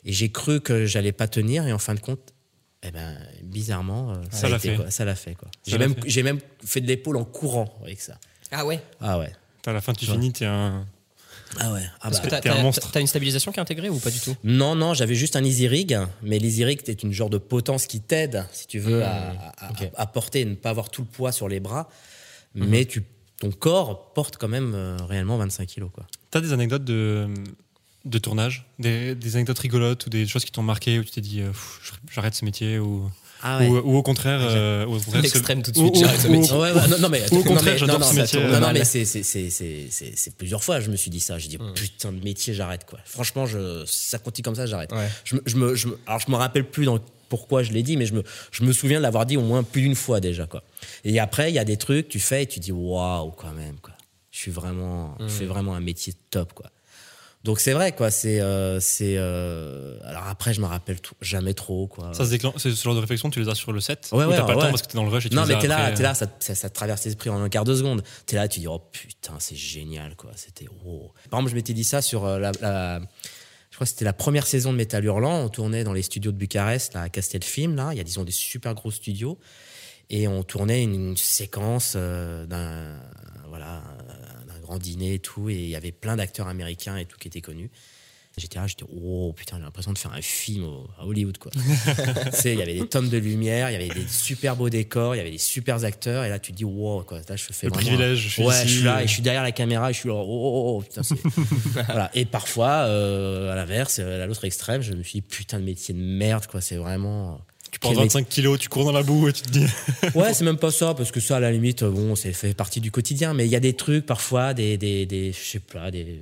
[0.05, 2.33] et j'ai cru que j'allais pas tenir et en fin de compte,
[2.83, 4.75] eh ben, bizarrement, Ça l'a fait.
[4.75, 4.91] quoi.
[4.91, 5.33] Ça l'a fait.
[5.33, 5.49] quoi.
[5.65, 6.01] J'ai même, fait.
[6.05, 8.19] j'ai même fait de l'épaule en courant avec ça.
[8.51, 9.31] Ah ouais Ah ouais.
[9.65, 10.11] À la fin, tu Ouais.
[10.13, 10.85] finis, t'es un.
[11.59, 11.81] Ah ouais.
[11.95, 12.23] Ah Parce bah.
[12.25, 12.91] que t'as, t'es un t'as- monstre.
[12.91, 14.35] t'as une stabilisation qui est intégrée ou pas du tout?
[14.43, 17.87] Non, non, j'avais juste un easy rig, mais l'easy rig, c'est une genre de potence
[17.87, 19.53] qui t'aide, si tu veux, à,
[19.95, 21.89] à porter et ne pas avoir tout le poids sur les bras.
[22.55, 22.67] Mhm.
[22.67, 23.03] Mais tu,
[23.39, 25.89] ton corps porte quand même euh, réellement 25 kilos.
[25.93, 26.05] Quoi.
[26.29, 27.27] T'as des anecdotes de,
[28.05, 28.65] de tournage?
[28.79, 31.51] Des, des anecdotes rigolotes ou des choses qui t'ont marqué où tu t'es dit euh,
[32.11, 33.09] j'arrête ce métier ou,
[33.43, 34.39] Ah ou, ou au contraire.
[34.41, 36.53] euh, au contraire, L'extrême tout de suite, ou- j'arrête ce ou- métier.
[36.55, 38.39] Ouais, ouais, non, non, mais, Ou au non, contraire, mais- j'adore non, ce non, métier.
[38.43, 38.73] Non, non, mal.
[38.73, 41.37] mais c'est, plusieurs fois, je me suis dit ça.
[41.37, 42.99] J'ai dit, putain de métier, j'arrête, quoi.
[43.05, 44.91] Franchement, je, si ça continue comme ça, j'arrête.
[44.91, 45.07] Ouais.
[45.23, 47.81] Je, me- je me, je me- alors, je me rappelle plus dans pourquoi je l'ai
[47.83, 50.19] dit, mais je me, je me souviens de l'avoir dit au moins plus d'une fois
[50.19, 50.63] déjà, quoi.
[51.05, 53.77] Et après, il y a des trucs, tu fais et tu dis, waouh, quand même,
[53.81, 53.93] quoi.
[54.31, 56.69] Je suis vraiment, je fais vraiment un métier top, quoi.
[57.43, 58.11] Donc c'est vrai, quoi.
[58.11, 59.15] C'est, euh, c'est.
[59.17, 62.13] euh, Alors après, je me rappelle tout- jamais trop, quoi.
[62.13, 64.09] Ça se déclenche, c'est ce genre de réflexion, tu les as sur le set?
[64.11, 65.35] Ouais, ou ouais, t'as pas le temps parce que t'es dans le rush et tu
[65.35, 67.41] Non, mais t'es là, après, t'es euh, là, ça, ça, ça te traverse l'esprit en
[67.41, 68.03] un quart de seconde.
[68.27, 70.31] T'es là, tu dis, oh putain, c'est génial, quoi.
[70.35, 71.11] C'était, oh.
[71.31, 72.99] Par exemple, je m'étais dit ça sur euh, la, la-
[73.71, 75.43] je crois que c'était la première saison de Métal Hurlant.
[75.45, 77.89] On tournait dans les studios de Bucarest, là, à Castelfilm, là.
[77.93, 79.39] Il y a, disons, des super gros studios.
[80.11, 82.99] Et on tournait une, une séquence euh, d'un,
[83.47, 84.00] voilà, euh,
[84.71, 85.49] grand dîner et tout.
[85.49, 87.69] Et il y avait plein d'acteurs américains et tout qui étaient connus.
[88.37, 91.51] J'étais là, j'étais, oh putain, j'ai l'impression de faire un film au- à Hollywood, quoi.
[91.53, 91.59] tu
[92.31, 95.15] sais, il y avait des tonnes de lumière, il y avait des super beaux décors,
[95.15, 97.43] il y avait des super acteurs, et là, tu te dis, wow, quoi, là, je
[97.51, 99.01] fais Le privilège, un- je suis ouais, ici, je suis là, euh.
[99.01, 101.01] et je suis derrière la caméra, et je suis là, oh, oh, oh, putain,
[101.87, 102.09] voilà.
[102.13, 105.65] Et parfois, euh, à l'inverse, euh, à l'autre extrême, je me suis dit, putain de
[105.65, 107.41] métier de merde, quoi, c'est vraiment.
[107.71, 109.65] Tu prends Quel 25 kilos, tu cours dans la boue et tu te dis.
[110.15, 112.81] Ouais, c'est même pas ça, parce que ça, à la limite, bon, c'est fait partie
[112.81, 115.89] du quotidien, mais il y a des trucs, parfois, des, des, des je sais pas,
[115.89, 116.19] des.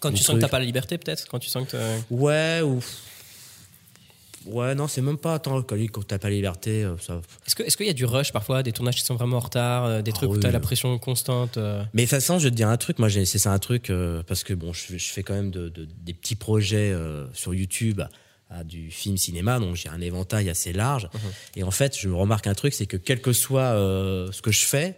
[0.00, 1.98] Quand Des tu sens que t'as pas la liberté, peut-être Quand tu sens que t'as-
[2.10, 2.80] Ouais, ou.
[4.46, 7.22] Ouais, non, c'est même pas tant alcoolique quand t'as pas la liberté, euh, ça.
[7.46, 9.40] Est-ce que- est-ce qu'il y a du rush parfois, des tournages qui sont vraiment en
[9.40, 10.40] retard, euh, des Ah trucs où oui.
[10.40, 12.98] t'as la pression constante euh, Mais de toute façon, je vais te dire un truc.
[12.98, 15.50] Moi, j'ai- c'est ça un truc euh, parce que bon, je, je fais quand même
[15.50, 18.02] de- de- des petits projets euh, sur YouTube
[18.54, 21.08] à du film cinéma, donc j'ai un éventail assez large.
[21.56, 24.52] Et en fait, je remarque un truc, c'est que quel que soit euh, ce que
[24.52, 24.94] je fais,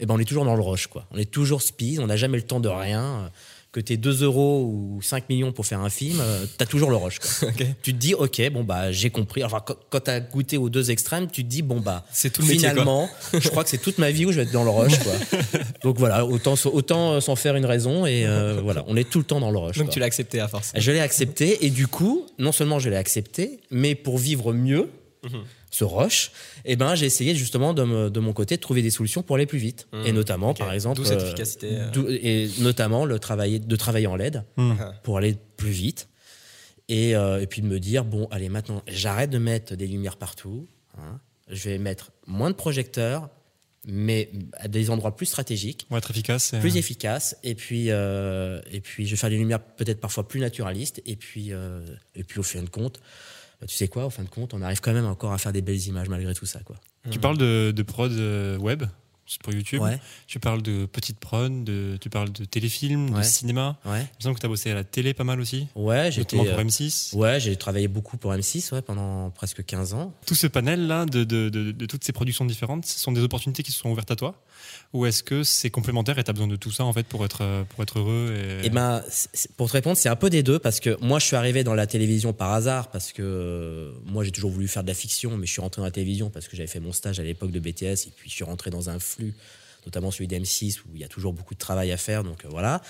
[0.00, 1.06] eh ben, on est toujours dans le rush, quoi.
[1.10, 3.30] On est toujours speed, on n'a jamais le temps de rien.
[3.70, 6.96] Que t'aies 2 euros ou 5 millions pour faire un film, euh, t'as toujours le
[6.96, 7.18] rush.
[7.82, 9.44] Tu te dis, ok, bon bah j'ai compris.
[9.44, 12.40] Enfin, quand, quand t'as goûté aux deux extrêmes, tu te dis, bon bah C'est tout
[12.40, 12.70] le métier, quoi.
[12.70, 14.98] finalement, je crois que c'est toute ma vie où je vais être dans le rush.
[15.00, 15.12] Quoi.
[15.82, 19.18] Donc voilà, autant, autant euh, s'en faire une raison et euh, voilà, on est tout
[19.18, 19.76] le temps dans le rush.
[19.76, 19.92] Donc quoi.
[19.92, 20.72] tu l'as accepté à force.
[20.74, 24.88] Je l'ai accepté et du coup, non seulement je l'ai accepté, mais pour vivre mieux
[25.70, 26.32] ce rush,
[26.64, 29.36] eh ben j'ai essayé justement de, me- de mon côté de trouver des solutions pour
[29.36, 29.86] aller plus vite.
[30.04, 32.18] Et notamment, par exemple, D'où cette euh, efficacité, euh.
[32.22, 34.42] et notamment le travailler, de travailler en LED
[35.02, 36.08] pour aller plus vite.
[36.88, 40.16] Et, euh, et puis de me dire bon, allez maintenant, j'arrête de mettre des lumières
[40.16, 40.66] partout.
[40.96, 41.20] hein.
[41.50, 43.28] Je vais mettre moins de projecteurs,
[43.86, 46.52] mais à des endroits plus stratégiques Pour être efficace.
[46.60, 50.40] plus efficace et puis euh, et puis je vais faire des lumières peut-être parfois plus
[50.40, 51.80] naturalistes et puis euh,
[52.14, 53.00] et puis au fin de compte
[53.60, 55.52] bah, tu sais quoi au fin de compte on arrive quand même encore à faire
[55.52, 56.76] des belles images malgré tout ça quoi
[57.10, 58.84] Tu parles de, de prod euh, web
[59.30, 59.82] c'est pour YouTube.
[59.82, 60.00] Ouais.
[60.26, 63.22] Tu parles de petite prod, de, tu parles de téléfilm, de Ouais.
[63.22, 63.76] cinéma.
[63.84, 65.66] ouais Il me semble que tu as bossé à la télé pas mal aussi.
[65.74, 67.14] ouais Notamment pour euh, M6.
[67.14, 71.24] ouais j'ai travaillé beaucoup pour M6 ouais pendant presque 15 ans Tout ce panel-là de,
[71.24, 74.10] de, de, de toutes ces productions différentes, ce sont des opportunités qui se sont ouvertes
[74.10, 74.34] à toi?
[74.94, 77.24] Ou est-ce que c'est complémentaire et tu as besoin de tout ça en fait pour
[77.24, 78.66] être, euh, pour être heureux et...
[78.66, 79.02] Eh ben,
[79.58, 81.74] pour te répondre, c'est un peu des deux parce que moi, je suis arrivé dans
[81.74, 85.36] la télévision par hasard parce que euh, moi, j'ai toujours voulu faire de la fiction,
[85.36, 87.50] mais je suis rentré dans la télévision parce que j'avais fait mon stage à l'époque
[87.50, 89.34] de BTS et puis je suis rentré dans un flux,
[89.84, 92.48] notamment celui d'M6 où il y a toujours beaucoup de travail à faire, donc euh,
[92.48, 92.80] voilà.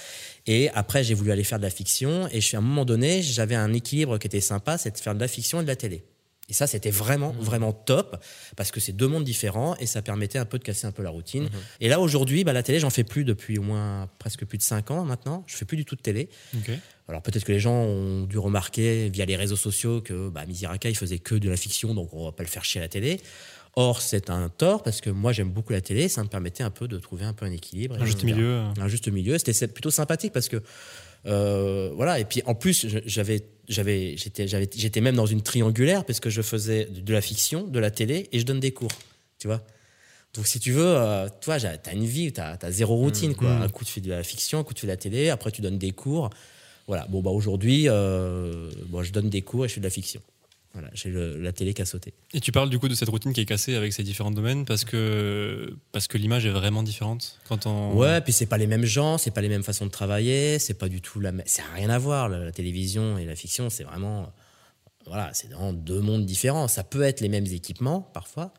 [0.47, 2.85] Et après, j'ai voulu aller faire de la fiction et je suis à un moment
[2.85, 5.69] donné, j'avais un équilibre qui était sympa, c'est de faire de la fiction et de
[5.69, 6.05] la télé.
[6.49, 8.17] Et ça, c'était vraiment, vraiment top
[8.57, 11.03] parce que c'est deux mondes différents et ça permettait un peu de casser un peu
[11.03, 11.49] la routine.
[11.81, 14.63] Et là, aujourd'hui, bah, la télé, j'en fais plus depuis au moins presque plus de
[14.63, 15.45] cinq ans maintenant.
[15.47, 16.29] Je fais plus du tout de télé.
[17.09, 20.91] Alors peut-être que les gens ont dû remarquer via les réseaux sociaux que bah, Miziraka,
[20.91, 22.89] il faisait que de la fiction, donc on va pas le faire chier à la
[22.89, 23.21] télé.
[23.77, 26.09] Or, c'est un tort parce que moi, j'aime beaucoup la télé.
[26.09, 27.97] Ça me permettait un peu de trouver un peu un équilibre.
[28.01, 28.63] Un juste milieu.
[28.79, 29.39] Un juste milieu.
[29.39, 30.63] C'était plutôt sympathique parce que
[31.27, 32.19] euh, voilà.
[32.19, 36.31] Et puis en plus, j'avais, j'avais, j'étais, j'avais, j'étais même dans une triangulaire parce que
[36.31, 38.93] je faisais de la fiction, de la télé et je donne des cours.
[39.39, 39.63] Tu vois.
[40.35, 43.51] Donc si tu veux, euh, toi, t'as une vie, t'as as zéro routine, quoi.
[43.51, 43.63] Mmh.
[43.63, 45.51] Un coup tu fais de la fiction, un coup tu fais de la télé, après
[45.51, 46.31] tu donnes des cours.
[46.87, 47.07] Voilà.
[47.09, 50.23] Bon bah aujourd'hui, euh, bon, je donne des cours et je fais de la fiction.
[50.75, 52.13] Voilà, j'ai la télé qui a sauté.
[52.35, 54.65] Et tu parles du coup de cette routine qui est cassée avec ces différents domaines
[54.65, 57.95] parce que, parce que l'image est vraiment différente quand on...
[57.95, 60.75] Ouais, puis c'est pas les mêmes gens, c'est pas les mêmes façons de travailler, c'est
[60.75, 61.47] pas du tout la même.
[61.47, 64.33] Ça n'a rien à voir, la, télévision et la fiction, c'est vraiment.
[65.07, 66.69] Voilà, c'est dans deux mondes différents.
[66.69, 68.53] Ça peut être les mêmes équipements parfois,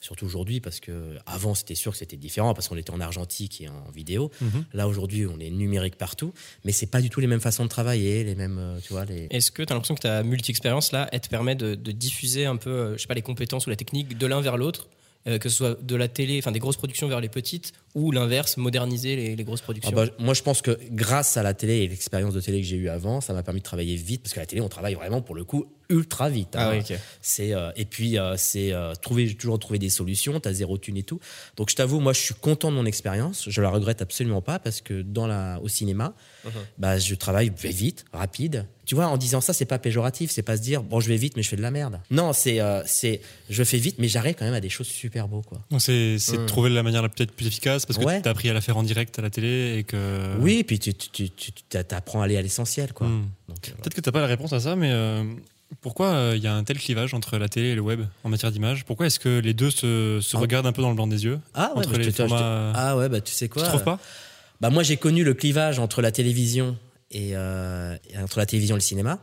[0.00, 3.60] Surtout aujourd'hui, parce que avant c'était sûr que c'était différent, parce qu'on était en argentique
[3.60, 4.30] et en vidéo.
[4.40, 4.64] Mhm.
[4.72, 6.32] Là aujourd'hui, on est numérique partout,
[6.64, 9.04] mais c'est pas du tout les mêmes façons de travailler, les mêmes, euh, tu vois.
[9.04, 9.26] Les...
[9.30, 12.46] Est-ce que tu as l'impression que ta multi-expérience là, elle te permet de, de diffuser
[12.46, 14.88] un peu, euh, je sais pas, les compétences ou la technique de l'un vers l'autre
[15.26, 18.10] euh, que ce soit de la télé, enfin des grosses productions vers les petites, ou
[18.10, 21.52] l'inverse, moderniser les, les grosses productions Ah bah, Moi, je pense que grâce à la
[21.52, 24.22] télé et l'expérience de télé que j'ai eue avant, ça m'a permis de travailler vite,
[24.22, 26.54] parce que la télé, on travaille vraiment pour le coup ultra vite.
[26.54, 26.80] Ah hein.
[26.88, 26.96] oui.
[27.20, 30.40] C'est euh, et puis euh, c'est euh, trouver toujours trouver des solutions.
[30.40, 31.20] T'as zéro thune et tout.
[31.56, 33.44] Donc je t'avoue, moi je suis content de mon expérience.
[33.50, 36.52] Je la regrette absolument pas parce que dans la au cinéma, Mhm.
[36.78, 38.66] bah je travaille vite, rapide.
[38.86, 40.30] Tu vois, en disant ça, c'est pas péjoratif.
[40.32, 42.00] C'est pas se dire bon, je vais vite, mais je fais de la merde.
[42.10, 45.28] Non, c'est euh, c'est je fais vite, mais j'arrive quand même à des choses super
[45.28, 45.60] beaux quoi.
[45.78, 46.46] C'est c'est de Mm.
[46.46, 48.22] trouver la manière la peut-être plus efficace parce que Ouais.
[48.22, 50.36] tu as appris à la faire en direct à la télé et que...
[50.40, 53.06] Oui, et puis tu tu tu tu- t'apprends à aller à l'essentiel quoi.
[53.06, 53.28] Mm.
[53.50, 54.90] Euh, Peut-être que tu n'as pas la réponse à ça, mais
[55.72, 58.00] euh, pourquoi euh, il y a un tel clivage entre la télé et le web
[58.24, 58.84] en matière d'image?
[58.84, 60.40] Pourquoi est-ce que les deux se, se Ah.
[60.40, 61.38] regardent un peu dans le blanc des yeux?
[61.54, 63.48] Ah ouais, entre bah, je les te- je te- formats- ah ouais, bah tu sais
[63.48, 63.98] quoi Tu trouves pas?
[64.60, 66.76] Bah moi j'ai connu le clivage entre la télévision
[67.10, 69.18] et, euh, et entre la télévision et le cinéma.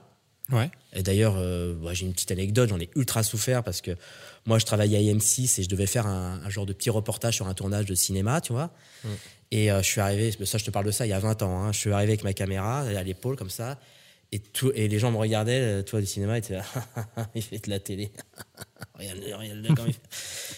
[0.52, 0.72] Ouais.
[0.94, 3.92] Et d'ailleurs, euh, bah, j'ai une petite anecdote, j'en ai ultra souffert parce que
[4.46, 7.36] moi je travaillais à IM6 et je devais faire un, un genre de petit reportage
[7.36, 8.72] sur un tournage de cinéma, tu vois.
[9.52, 11.42] Et euh, je suis arrivé, ça je te parle de ça il y a 20
[11.44, 11.72] ans, hein.
[11.74, 13.78] je suis arrivé avec ma caméra à l'épaule comme ça.
[14.34, 16.64] Et, tout, et les gens me regardaient, euh, toi, du cinéma, étaient là,
[17.36, 18.12] il fait de la télé.
[19.00, 19.94] regarde, regarde, il.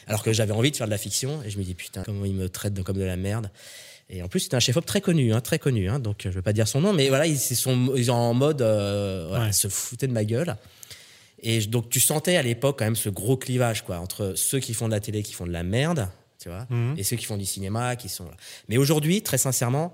[0.08, 2.25] Alors que j'avais envie de faire de la fiction, et je me dis, putain, comment
[2.25, 3.51] ils me traitent de- comme de la merde.
[4.10, 5.88] Et en plus, c'était un chef-op très connu, hein, très connu.
[5.88, 8.12] Hein, donc, je ne vais pas dire son nom, mais voilà, ils, sont, ils sont
[8.13, 9.51] en mode, euh, voilà, Ouais.
[9.51, 10.55] se foutaient de ma gueule.
[11.43, 14.73] Et donc, tu sentais à l'époque quand même ce gros clivage, quoi, entre ceux qui
[14.73, 16.10] font de la télé, qui font de la merde,
[16.41, 16.95] tu vois, Mhm.
[16.97, 18.25] et ceux qui font du cinéma, qui sont.
[18.67, 19.93] Mais aujourd'hui, très sincèrement,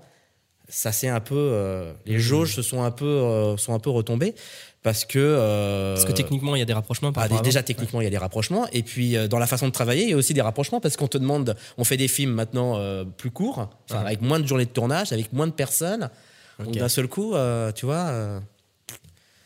[0.68, 3.90] ça c'est un peu, euh, les jauges se sont un peu, euh, sont un peu
[3.90, 4.34] retombées
[4.82, 5.18] parce que.
[5.18, 8.06] euh, Parce que techniquement, il y a des rapprochements par ah, déjà techniquement il y
[8.06, 10.42] a des rapprochements et puis dans la façon de travailler il y a aussi des
[10.42, 12.80] rapprochements parce qu'on te demande on fait des films maintenant
[13.16, 16.10] plus courts avec moins de journées de tournage avec moins de personnes
[16.58, 17.34] donc d'un seul coup
[17.74, 18.40] tu vois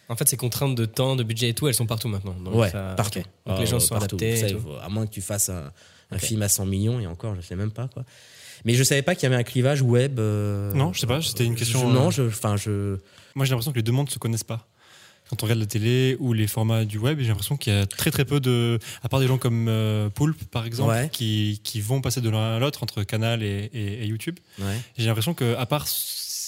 [0.08, 2.34] En fait, ces contraintes de temps, de budget et tout, elles sont partout maintenant.
[2.34, 3.22] Donc ouais ça- partout.
[3.46, 4.16] Donc les gens sont partout.
[4.16, 4.36] adaptés.
[4.36, 7.54] Ça, à moins que tu fasses un, film à 100 millions et encore je sais
[7.54, 8.04] même pas quoi
[8.64, 11.20] mais je savais pas qu'il y avait un clivage web euh, Non, je sais pas,
[11.22, 12.96] c'était une question, je- non euh, je enfin je
[13.34, 14.66] Moi, j'ai l'impression que les deux mondes se connaissent pas.
[15.28, 17.86] Quand on regarde la télé ou les formats du web, j'ai l'impression qu'il y a
[17.86, 18.80] très très peu de.
[19.04, 21.08] À part des gens comme euh, Poulpe, par exemple, Ouais.
[21.12, 24.40] qui, qui vont passer de l'un à l'autre entre Canal et, et- et YouTube.
[24.58, 25.86] ouais J'ai l'impression que, à part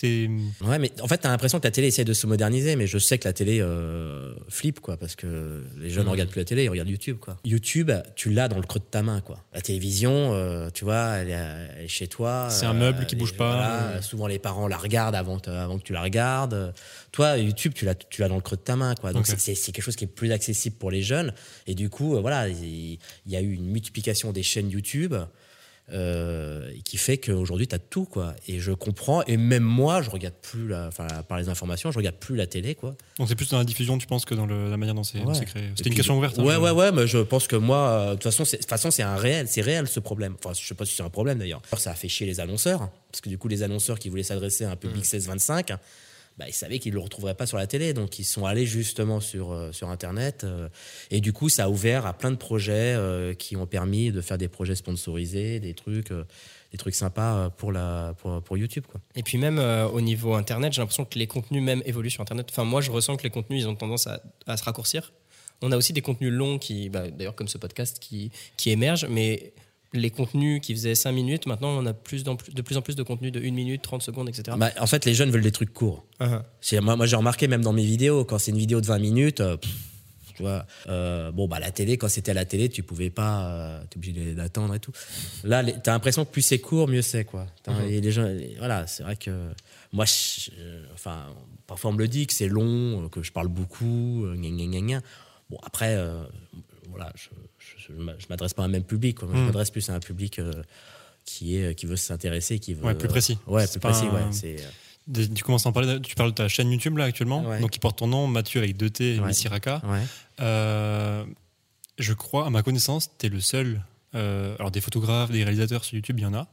[0.06, 2.98] Ouais, mais en fait, t'as l'impression que la télé essaie de se moderniser, mais je
[2.98, 6.44] sais que la télé euh, flippe, quoi, parce que les jeunes ne regardent plus la
[6.44, 7.38] télé, ils regardent YouTube, quoi.
[7.44, 9.38] YouTube, tu l'as dans le creux de ta main, quoi.
[9.52, 11.32] La télévision, euh, tu vois, elle est,
[11.78, 12.48] elle est chez toi.
[12.50, 13.52] C'est un meuble qui les- bouge pas.
[13.52, 14.02] voilà, Euh.
[14.02, 16.74] Souvent, les parents la regardent avant, avant que tu la regardes.
[17.12, 19.12] Toi, YouTube, tu l'as, tu l'as dans le creux de ta main, quoi.
[19.12, 21.32] Donc, c'est- quelque chose qui est plus accessible pour les jeunes.
[21.66, 25.14] Et du coup, euh, voilà, il, il y a eu une multiplication des chaînes YouTube.
[25.90, 30.10] Euh, qui fait qu'aujourd'hui tu as tout quoi et je comprends et même moi je
[30.10, 33.34] regarde plus la enfin par les informations je regarde plus la télé quoi Donc c'est
[33.34, 35.44] plus dans la diffusion, tu penses, que dans le- la manière dont c'est Ouais.
[35.44, 35.64] créé.
[35.74, 36.38] C'était une question ouverte.
[36.38, 38.62] hein, ouais ouais ouais mais je pense que moi euh, de toute façon c'est de
[38.62, 41.02] toute façon c'est un réel c'est réel ce problème enfin je sais pas si c'est
[41.02, 43.98] un problème d'ailleurs ça a fait chier les annonceurs parce que du coup les annonceurs
[43.98, 45.76] qui voulaient s'adresser à un public 16-25
[46.38, 48.66] bah, ils savaient qu'ils ne le retrouveraient pas sur la télé, donc ils sont allés
[48.66, 50.44] justement sur, euh, sur Internet.
[50.44, 50.68] euh,
[51.10, 54.20] et du coup, ça a ouvert à plein de projets euh, qui ont permis de
[54.20, 58.84] faire des projets sponsorisés, des trucs, des trucs sympas pour, la, pour, YouTube.
[58.90, 59.00] Quoi.
[59.14, 62.46] Et puis même au niveau Internet, j'ai l'impression que les contenus même évoluent sur Internet.
[62.50, 65.12] Enfin, moi, je ressens que les contenus, ils ont tendance à, à se raccourcir.
[65.60, 69.06] On a aussi des contenus longs qui, bah, d'ailleurs comme ce podcast, qui, qui émergent,
[69.08, 69.52] mais
[69.94, 73.02] les contenus qui faisaient 5 minutes, maintenant, on a plus de plus en plus de
[73.02, 74.56] contenus de 1 minute, 30 secondes, etc.
[74.58, 76.04] Bah, en fait, les jeunes veulent des trucs courts.
[76.20, 76.42] Uh-huh.
[76.60, 78.98] C'est- Moi, moi j'ai remarqué même dans mes vidéos, quand c'est une vidéo de 20
[78.98, 79.70] minutes, euh, pff,
[80.34, 83.46] tu vois, euh, bon, bah, la télé, quand c'était à la télé, tu pouvais pas,
[83.50, 84.92] euh, t'es obligé d'attendre et tout.
[85.44, 87.46] Là, t'as l'impression que plus c'est court, mieux c'est, quoi.
[87.68, 87.80] Mhm.
[87.90, 88.26] et les gens,
[88.58, 89.50] voilà, c'est vrai que
[89.92, 90.50] moi, je-
[90.94, 91.26] enfin,
[91.66, 94.64] parfois on me le dit que c'est long, euh, que je parle beaucoup, gna, gna,
[94.66, 95.00] gna, gna.
[95.50, 96.24] Bon, après, euh,
[96.92, 97.28] voilà, je,
[97.58, 99.18] je, je m'adresse pas à un même public.
[99.18, 99.28] quoi.
[99.28, 99.46] Moi, Je Mm.
[99.46, 100.52] m'adresse plus à un public euh,
[101.24, 103.38] qui est qui veut s'intéresser, qui veut Ouais, plus précis.
[103.46, 104.06] Ouais, C'est plus précis.
[104.06, 106.00] un- Ouais, c'est euh, Tu commences à en parler.
[106.00, 107.60] Tu parles de ta chaîne YouTube là actuellement, Ouais.
[107.60, 109.26] donc qui porte ton nom, Mathieu avec deux T et Ouais.
[109.28, 109.82] Missiraka.
[109.84, 110.02] ouais.
[110.40, 111.24] Euh,
[111.98, 113.82] je crois, à ma connaissance, tu es le seul.
[114.14, 116.46] euh, alors, des photographes, des réalisateurs sur YouTube, il y en a.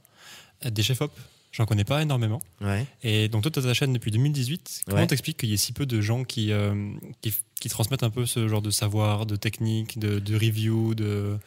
[0.66, 1.12] Euh, Des chefs-op,
[1.52, 2.42] j'en connais pas énormément.
[2.62, 2.86] ouais.
[3.04, 4.84] Et donc, toi, tu as ta chaîne depuis 2018.
[4.86, 5.08] Comment Ouais.
[5.08, 6.74] t'expliques qu'il y ait si peu de gens qui, euh,
[7.22, 11.38] qui, qui transmettent un peu ce genre de savoir, de technique, de, de review, de,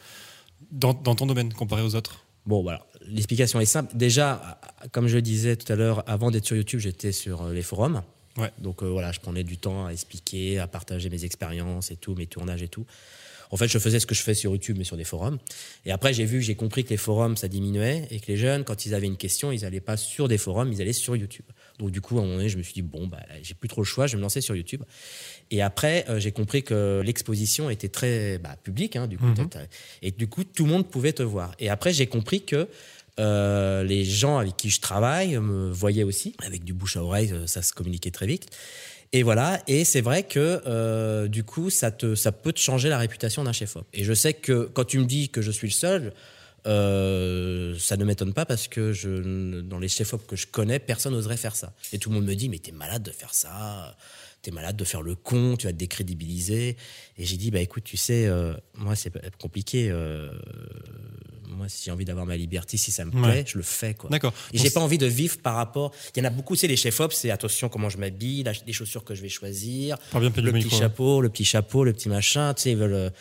[0.71, 2.85] dans, dans ton domaine comparé aux autres Bon, voilà.
[3.07, 3.95] L'explication est simple.
[3.95, 4.59] Déjà,
[4.91, 7.61] comme je le disais tout à l'heure, avant d'être sur YouTube, j'étais sur euh, les
[7.61, 8.01] forums.
[8.37, 8.51] Ouais.
[8.57, 12.15] Donc euh, voilà, je prenais du temps à expliquer, à partager mes expériences et tout,
[12.15, 12.85] mes tournages et tout.
[13.51, 15.37] En fait, je faisais ce que je fais sur YouTube, mais sur des forums.
[15.85, 18.63] Et après, j'ai vu, j'ai compris que les forums, ça diminuait et que les jeunes,
[18.63, 21.45] quand ils avaient une question, ils n'allaient pas sur des forums, ils allaient sur YouTube.
[21.77, 23.69] Donc du coup, à un moment donné, je me suis dit, bon, bah, j'ai plus
[23.69, 24.81] trop le choix, je vais me lancer sur YouTube.
[25.53, 29.25] Et après, euh, j'ai compris que l'exposition était très bah, publique, hein, du coup.
[29.25, 29.47] Mhm.
[30.01, 31.51] Et du coup, tout le monde pouvait te voir.
[31.59, 32.67] Et après, j'ai compris que
[33.19, 36.33] euh, les gens avec qui je travaille me voyaient aussi.
[36.43, 38.49] Avec du bouche à oreille, euh, ça se communiquait très vite.
[39.11, 42.89] Et voilà, et c'est vrai que euh, du coup, ça, te, ça peut te changer
[42.89, 43.85] la réputation d'un chef-op.
[43.93, 46.13] Et je sais que quand tu me dis que je suis le seul,
[46.65, 51.13] euh, ça ne m'étonne pas parce que je, dans les chefs-op que je connais, personne
[51.13, 51.73] n'oserait faire ça.
[51.91, 53.95] Et tout le monde me dit, mais t'es malade de faire ça,
[54.43, 56.77] t'es malade de faire le con, tu vas te décrédibiliser.
[57.17, 59.89] Et j'ai dit, bah écoute, tu sais, euh, moi c'est compliqué.
[59.89, 60.31] euh,
[61.47, 63.43] moi, si j'ai envie d'avoir ma liberté, si ça me plaît, Ouais.
[63.47, 63.93] je le fais.
[63.93, 64.09] quoi.
[64.09, 64.33] D'accord.
[64.53, 65.91] Et j'ai pas envie de vivre par rapport.
[66.15, 69.03] Il y en a beaucoup, c'est les chefs-op, c'est attention comment je m'habille, les chaussures
[69.03, 72.53] que je vais choisir, le petit micro, chapeau, le petit chapeau, le petit machin.
[72.55, 73.11] Tu sais, ils veulent.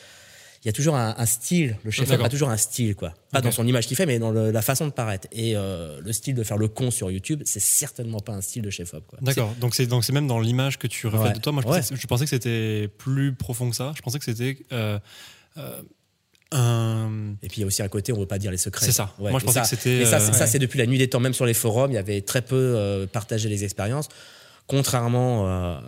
[0.64, 1.77] Il y a toujours un, un style.
[1.85, 2.27] Le D'accord.
[2.27, 3.12] a toujours un style, quoi.
[3.33, 5.27] Pas dans son image qu'il fait, mais dans le- la façon de paraître.
[5.33, 8.62] Et euh, le style de faire le con sur YouTube, c'est certainement pas un style
[8.62, 9.05] de chef-op.
[9.22, 9.55] D'accord.
[9.61, 11.33] Donc c'est donc c'est même dans l'image que tu reflètes Ouais.
[11.33, 11.51] de toi.
[11.53, 11.77] Moi, je Ouais.
[11.81, 13.92] pensais, que- je pensais que c'était plus profond que ça.
[13.96, 14.98] Je pensais que c'était euh,
[15.57, 15.83] euh.
[17.42, 18.85] Et puis il y a aussi un côté, on veut pas dire les secrets.
[18.87, 19.14] C'est ça.
[19.18, 20.59] Ouais, Moi, je et pensais ça- que c'était, Et ça, euh, c'est- ouais.
[20.59, 23.07] depuis la nuit des temps, même sur les forums, il y avait très peu euh,
[23.07, 24.09] partagé les expériences.
[24.66, 25.79] Contrairement euh,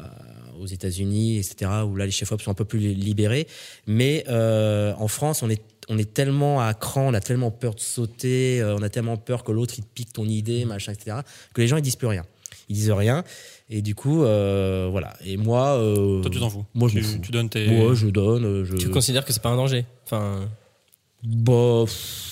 [0.61, 3.47] aux États-Unis, etc., où là les chefs-op sont un peu plus libérés.
[3.87, 7.75] Mais euh, en France, on est on est tellement à cran, on a tellement peur
[7.75, 10.93] de sauter, euh, on a tellement peur que l'autre il te pique ton idée, machin,
[10.93, 11.19] etc.,
[11.53, 12.25] que les gens ils disent plus rien.
[12.71, 13.23] Ils disent rien.
[13.69, 15.13] Et du coup, euh, voilà.
[15.25, 15.75] Et moi.
[15.79, 16.65] euh, Toi, tu t'en fous.
[16.75, 17.19] Moi, je tu, fous.
[17.19, 17.67] tu donnes tes.
[17.67, 18.65] Moi, je donne.
[18.65, 18.77] Je...
[18.77, 20.49] Tu considères que c'est pas un danger Enfin,
[21.23, 22.31] Bah, pff.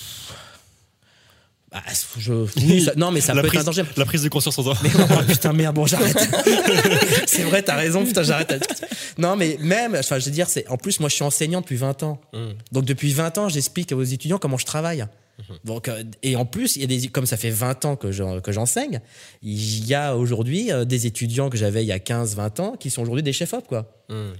[1.73, 1.81] Bah,
[2.19, 2.33] je...
[2.57, 3.83] oui, ça- non, mais ça la peut prise, être un danger.
[3.97, 4.73] La prise de conscience en.
[4.83, 6.17] Mais oh, putain, merde, bon, j'arrête.
[7.25, 8.53] c'est vrai, t'as raison, putain, j'arrête.
[9.17, 11.75] Non, mais même, enfin, je veux dire, c'est, en plus, moi, je suis enseignant depuis
[11.75, 12.21] 20 ans.
[12.71, 15.05] Donc, depuis 20 ans, j'explique aux étudiants comment je travaille.
[15.65, 18.11] Donc, euh, et en plus, il y a des, comme ça fait 20 ans que,
[18.11, 19.01] je- que j'enseigne,
[19.41, 22.75] il y a aujourd'hui euh, des étudiants que j'avais il y a 15, 20 ans
[22.79, 23.87] qui sont aujourd'hui des chefs-op, quoi.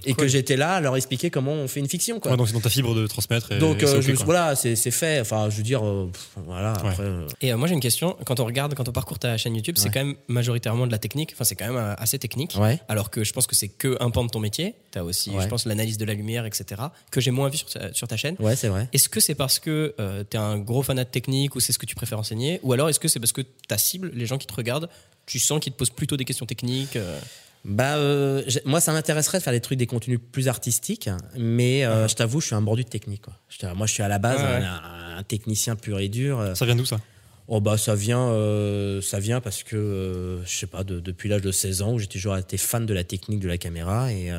[0.04, 2.30] Et que j'étais là à leur expliquer comment on fait une fiction, quoi.
[2.32, 3.52] Ouais, donc c'est dans ta fibre de transmettre.
[3.52, 5.20] Et, Donc, et euh, je- voilà, c'est, fait.
[5.20, 6.78] Enfin, je veux dire, euh, pff, voilà, Ouais.
[6.90, 6.96] après.
[7.00, 8.16] euh, Et euh, moi j'ai une question.
[8.24, 10.98] Quand on regarde, quand on parcourt ta chaîne YouTube, c'est quand même majoritairement de la
[10.98, 11.30] technique.
[11.34, 12.54] Enfin, c'est quand même assez technique.
[12.58, 12.78] Ouais.
[12.88, 14.74] Alors que je pense que c'est que un pan de ton métier.
[14.92, 15.42] Tu as aussi, Ouais.
[15.42, 16.80] je pense, l'analyse de la lumière, etc.
[17.10, 18.36] Que j'ai moins vu sur ta, sur ta chaîne.
[18.38, 18.88] Ouais, c'est vrai.
[18.92, 19.94] Est-ce que c'est parce que
[20.30, 22.60] tu es un gros fanat de technique ou c'est ce que tu préfères enseigner?
[22.62, 24.88] Ou alors est-ce que c'est parce que ta cible, les gens qui te regardent,
[25.26, 27.18] tu sens qu'ils te posent plutôt des questions techniques euh,
[27.64, 32.06] Bah, euh, moi, ça m'intéresserait de faire des trucs, des contenus plus artistiques, mais euh,
[32.08, 33.22] je t'avoue, je suis un mordu de technique.
[33.22, 33.34] Quoi.
[33.48, 34.64] Je t'avoue, moi, je suis à la base Ouais, ouais.
[34.66, 36.38] un, un technicien pur et dur.
[36.40, 37.00] Euh, Ça vient d'où ça?
[37.46, 41.42] Oh bah ça vient, euh, ça vient parce que je sais pas, de- depuis l'âge
[41.42, 44.30] de 16 ans où j'ai toujours été fan de la technique de la caméra et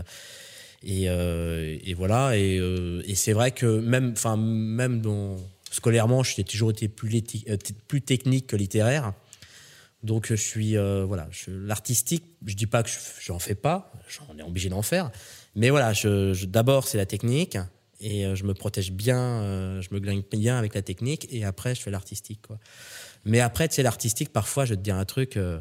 [0.84, 2.56] et, et voilà et,
[3.06, 5.36] et c'est vrai que même, enfin même dans,
[5.72, 7.22] scolairement, j'ai toujours été plus,
[7.88, 9.14] plus technique que littéraire.
[10.06, 13.92] Donc je suis euh, voilà, je- l'artistique, je dis pas que je- j'en fais pas,
[14.08, 15.12] j'en ai obligé d'en faire,
[15.56, 17.58] mais voilà, je, je- d'abord c'est la technique
[18.00, 21.44] et euh, je me protège bien, euh, je me gagne bien avec la technique et
[21.44, 22.58] après je fais l'artistique quoi.
[23.26, 25.60] Mais après sais l'artistique parfois je vais te dire un truc euh,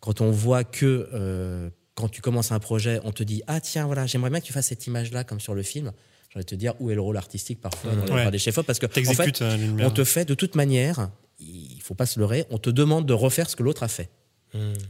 [0.00, 4.06] quand on voit que quand tu commences un projet, on te dit ah tiens voilà
[4.06, 5.92] j'aimerais bien que tu fasses cette image là comme sur le film.
[6.34, 8.30] De te dire où est le rôle artistique parfois dans Ouais.
[8.30, 9.42] des chefs parce que en fait,
[9.80, 13.12] on te fait de toute manière, il faut pas se leurrer, on te demande de
[13.12, 14.10] refaire ce que l'autre a fait.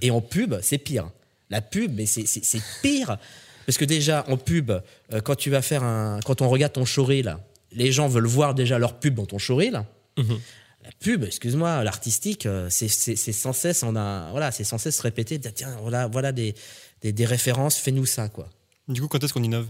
[0.01, 1.11] Et en pub, c'est pire.
[1.51, 2.25] La pub, mais c'est-
[2.83, 3.17] pire.
[3.67, 6.21] Parce que déjà, en pub, euh, quand tu vas faire un.
[6.25, 7.37] Quand on regarde ton showreel,
[7.73, 9.83] les gens veulent voir déjà leur pub dans ton showreel.
[10.17, 14.79] La pub, excuse-moi, l'artistique, euh, c'est c'est- c'est sans cesse, on a, voilà, c'est sans
[14.79, 15.41] cesse répété.
[15.41, 16.55] Tiens, voilà, voilà des,
[17.03, 18.49] des, des références, fais-nous ça, quoi.
[18.87, 19.67] Du coup, quand est-ce qu'on innove?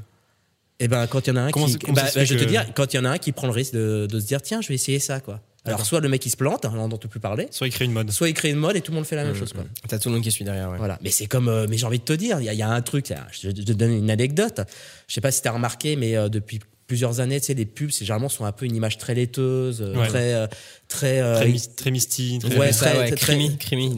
[0.79, 2.41] Et ben quand il y en a un Comment qui, comment bah, bah, je vais
[2.45, 4.27] te dire, quand il y en a un qui prend le risque de, de se
[4.27, 5.41] dire tiens, je vais essayer ça, quoi.
[5.67, 7.93] Alors soit le mec il se plante, on n'entend plus parler, Soit il crée une
[7.93, 8.11] mode.
[8.11, 9.65] soit il crée une mode et tout le monde fait la même chose, quoi.
[9.89, 10.71] T'as tout le monde qui suit derrière.
[10.71, 10.79] Ouais.
[10.79, 10.99] Voilà.
[11.03, 12.63] Mais c'est comme, euh, mais j'ai envie de te dire, il y, a- il y
[12.63, 14.61] a un truc, je te donne une anecdote.
[15.09, 17.65] Je sais pas si tu as remarqué, mais euh, depuis plusieurs années, tu sais, les
[17.67, 20.07] pubs, c'est généralement sont un peu une image très laiteuse, euh, Ouais.
[20.07, 20.47] très, euh,
[20.87, 22.39] très, euh, Très, mis- très misty.
[22.41, 23.11] Très Ouais, très-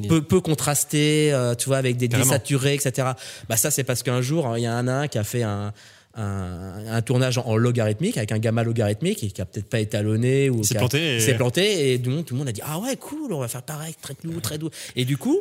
[0.09, 3.09] peu, peu contrasté, euh, tu vois, avec des désaturés, etc.
[3.49, 5.43] Bah ça, c'est parce qu'un jour, hein, il y a un nain qui a fait
[5.43, 5.75] un,
[6.19, 10.51] un, un tournage en logarithmique avec un gamma logarithmique et qui a peut-être pas étalonné
[10.51, 12.79] ou s'est planté et- planté et tout le monde, tout le monde a dit ah
[12.81, 14.71] ouais cool, on va faire pareil, très doux, très doux.
[14.97, 15.41] Et du coup.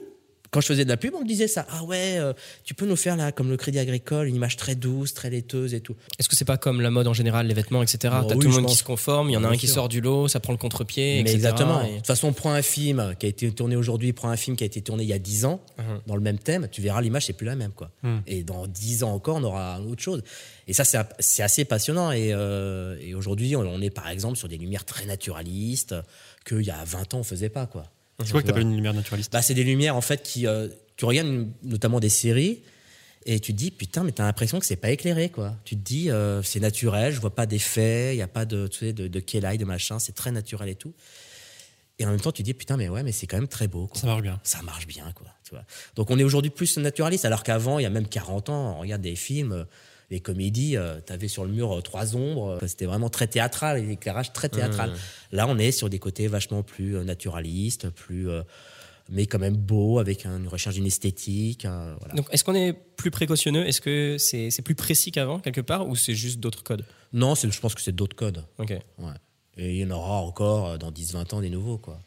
[0.51, 1.65] Quand je faisais de la pub, on me disait ça.
[1.69, 2.33] Ah ouais, euh,
[2.63, 5.73] tu peux nous faire là, comme le Crédit Agricole, une image très douce, très laiteuse
[5.73, 5.95] et tout.
[6.19, 7.97] Est-ce que c'est pas comme la mode en général, les vêtements, etc.
[8.03, 9.67] T'as Bon, tout le monde qui se conforme, il y en a Bien un qui
[9.67, 9.75] sûr.
[9.75, 11.35] sort du lot, ça prend le contre-pied, Mais etc.
[11.35, 11.81] exactement.
[11.83, 14.55] Et- De toute façon, prends un film qui a été tourné aujourd'hui, prends un film
[14.55, 15.61] qui a été tourné il y a 10 ans,
[16.07, 17.71] dans le même thème, tu verras l'image, c'est plus la même.
[17.71, 17.91] quoi.
[18.03, 18.19] Hmm.
[18.25, 20.23] Et dans 10 ans encore, on aura autre chose.
[20.67, 20.83] Et ça,
[21.19, 22.11] c'est assez passionnant.
[22.11, 25.95] Et, euh, et aujourd'hui, on, on est par exemple sur des lumières très naturalistes
[26.45, 27.65] qu'il y a 20 ans, on faisait pas.
[27.65, 27.83] quoi.
[28.25, 28.53] C'est quoi que Tu vois.
[28.53, 30.47] t'appelles une lumière naturaliste Bah, c'est des lumières en fait qui.
[30.47, 32.63] euh, tu regardes une- notamment des séries
[33.27, 35.55] et tu te dis putain, mais t'as l'impression que c'est pas éclairé quoi.
[35.65, 38.67] Tu te dis euh, c'est naturel, je vois pas d'effet, il y a pas de,
[38.67, 40.93] tu sais, de, de light, de machin, c'est très naturel et tout.
[41.99, 43.67] Et en même temps, tu te dis putain, mais ouais, mais c'est quand même très
[43.67, 43.87] beau.
[43.87, 43.99] Quoi.
[43.99, 44.39] Ça marche bien.
[44.43, 45.27] Ça marche bien quoi.
[45.43, 45.63] Tu vois.
[45.95, 48.79] Donc on est aujourd'hui plus naturaliste alors qu'avant, il y a même 40 ans, on
[48.79, 49.65] regarde des films.
[50.09, 53.85] Les comédies, euh, t'avais sur le mur euh, trois ombres, euh, c'était vraiment très théâtral,
[53.85, 54.93] l'éclairage très théâtral.
[55.33, 58.29] Là, on est sur des côtés vachement plus euh, naturalistes, plus,
[59.09, 61.65] mais quand même beau, avec un- une recherche d'une esthétique.
[61.65, 62.13] euh, voilà.
[62.13, 63.65] Donc, est-ce qu'on est plus précautionneux?
[63.67, 66.85] Est-ce que c'est plus précis qu'avant, quelque part, ou c'est juste d'autres codes?
[67.13, 68.43] Non, je pense que c'est d'autres codes.
[68.59, 68.71] Ok.
[68.99, 69.11] Ouais.
[69.57, 71.99] Et il y en aura encore dans 10-20 ans des nouveaux, quoi.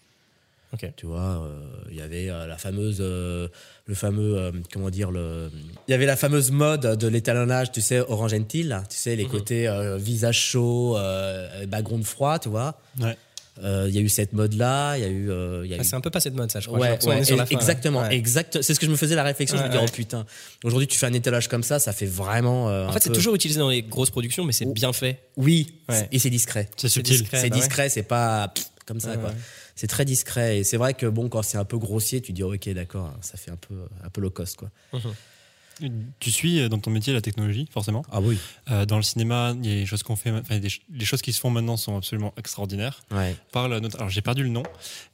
[0.96, 3.48] Tu vois, euh, il y avait euh, la fameuse, euh,
[3.86, 5.50] le fameux, euh, comment dire, le,
[5.88, 8.96] il y avait la fameuse mode de l'étalonnage, tu sais, orange and teal, là, tu
[8.96, 12.78] sais, les côtés euh, visage chaud, euh, background froid, tu vois.
[13.00, 13.16] Ouais.
[13.62, 15.76] Euh, Il y a eu cette mode-là, il y a eu, euh, il y a
[15.78, 16.78] Ah, eu c'est un peu passé de mode, ça, je crois.
[16.78, 17.60] Ouais, l'impression qu'on ouais, est sur la fin, là.
[17.60, 18.14] exactement, Ouais.
[18.16, 18.62] exact.
[18.62, 19.58] C'est ce que je me faisais la réflexion.
[19.58, 19.86] je me Ouais, dis, ouais.
[19.86, 20.24] oh putain,
[20.64, 22.70] aujourd'hui tu fais un étalage comme ça, ça fait vraiment.
[22.70, 25.18] euh, En fait, c'est peu- toujours utilisé dans les grosses productions, mais c'est bien fait.
[25.36, 26.08] Oui, Ouais.
[26.10, 26.70] et c'est discret.
[26.76, 27.18] C'est subtil.
[27.18, 27.38] discret.
[27.40, 27.60] C'est bah ouais.
[27.60, 29.30] discret, c'est pas pff, comme ça, quoi.
[29.30, 29.36] ouais.
[29.76, 30.58] C'est très discret.
[30.58, 33.12] Et c'est vrai que bon, quand c'est un peu grossier, tu dis, oh, ok, d'accord,
[33.20, 34.70] ça fait un peu, un peu low cost, quoi.
[36.18, 38.04] Tu suis euh, dans ton métier la technologie, forcément?
[38.12, 38.36] Ah oui.
[38.70, 41.22] Euh, dans le cinéma, il y a des choses qu'on fait, enfin, des les choses
[41.22, 43.00] qui se font maintenant sont absolument extraordinaires.
[43.10, 43.34] Ouais.
[43.50, 44.62] Parle, notre- alors j'ai perdu le nom,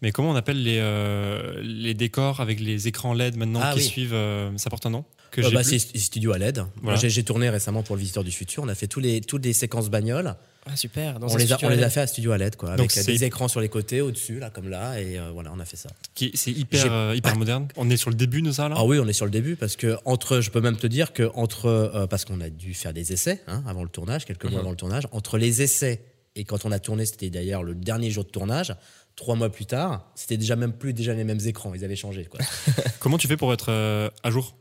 [0.02, 3.78] mais comment on appelle les, euh, les décors avec les écrans LED maintenant Ah qui
[3.78, 3.84] oui.
[3.84, 5.04] suivent euh, Ça porte un nom?
[5.36, 5.78] Que Euh, j'ai bah, plus.
[5.78, 6.58] c'est Studio à LED.
[6.58, 6.98] Moi, Voilà.
[6.98, 8.62] J'ai j'ai tourné récemment pour le Visiteur du Futur.
[8.62, 10.34] On a fait tous les, toutes les séquences bagnoles.
[10.68, 11.20] Ah, super.
[11.20, 12.70] Dans On les, a, studio on les a fait à Studio à LED, quoi.
[12.70, 15.00] Donc Avec euh, c'est- des écrans sur les côtés, au-dessus, là, comme là.
[15.00, 15.90] Et euh, voilà, on a fait ça.
[16.14, 17.68] Qui- C'est hyper, euh, hyper moderne.
[17.76, 18.74] On est sur le début de ça là?
[18.78, 21.12] Ah oui, on est sur le début parce que entre, je peux même te dire
[21.12, 24.44] que entre, euh, parce qu'on a dû faire des essais hein, avant le tournage, quelques
[24.44, 24.58] mois Mhm.
[24.60, 26.00] avant le tournage, entre les essais
[26.34, 28.74] et quand on a tourné, c'était d'ailleurs le dernier jour de tournage.
[29.14, 32.24] Trois mois plus tard, c'était déjà même plus déjà les mêmes écrans, ils avaient changé.
[32.26, 32.40] Quoi.
[32.98, 34.54] Comment tu fais pour être euh, à jour?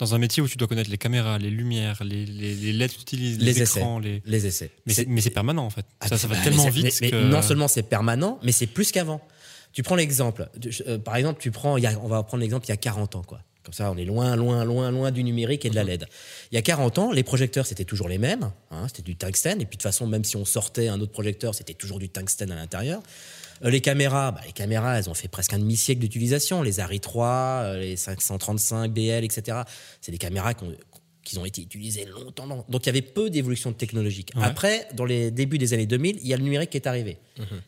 [0.00, 2.90] Dans un métier où tu dois connaître les caméras, les lumières, les, les, les LED
[2.90, 3.78] que tu utilises, les, Les essais.
[3.80, 4.22] écrans, les...
[4.26, 4.70] Les essais.
[4.86, 5.84] Mais c'est, mais c'est permanent en fait.
[6.00, 7.16] Ah, ça, ça va bah, tellement mais vite mais- que.
[7.16, 9.20] mais non seulement c'est permanent, mais c'est plus qu'avant.
[9.72, 10.48] Tu prends l'exemple.
[10.88, 12.76] euh, par exemple, tu prends, il y a- on va prendre l'exemple il y a
[12.76, 13.22] 40 ans.
[13.22, 13.40] Quoi.
[13.62, 16.06] Comme ça, on est loin, loin, loin, loin du numérique et de la LED.
[16.50, 18.50] Il y a 40 ans, les projecteurs, c'était toujours les mêmes.
[18.70, 19.60] hein, c'était du tungstène.
[19.60, 22.08] Et puis de toute façon, même si on sortait un autre projecteur, c'était toujours du
[22.08, 23.02] tungstène à l'intérieur.
[23.62, 26.62] Euh, les caméras, bah, les caméras, elles ont fait presque un demi-siècle d'utilisation.
[26.62, 29.58] Les Arri 3, euh, les 535 BL, etc.
[30.00, 30.74] C'est des caméras qui ont,
[31.24, 32.46] qui ont été utilisées longtemps.
[32.68, 34.32] Donc il y avait peu d'évolution technologique.
[34.34, 34.42] Ouais.
[34.44, 37.18] Après, dans les débuts des années 2000, il y a le numérique qui est arrivé.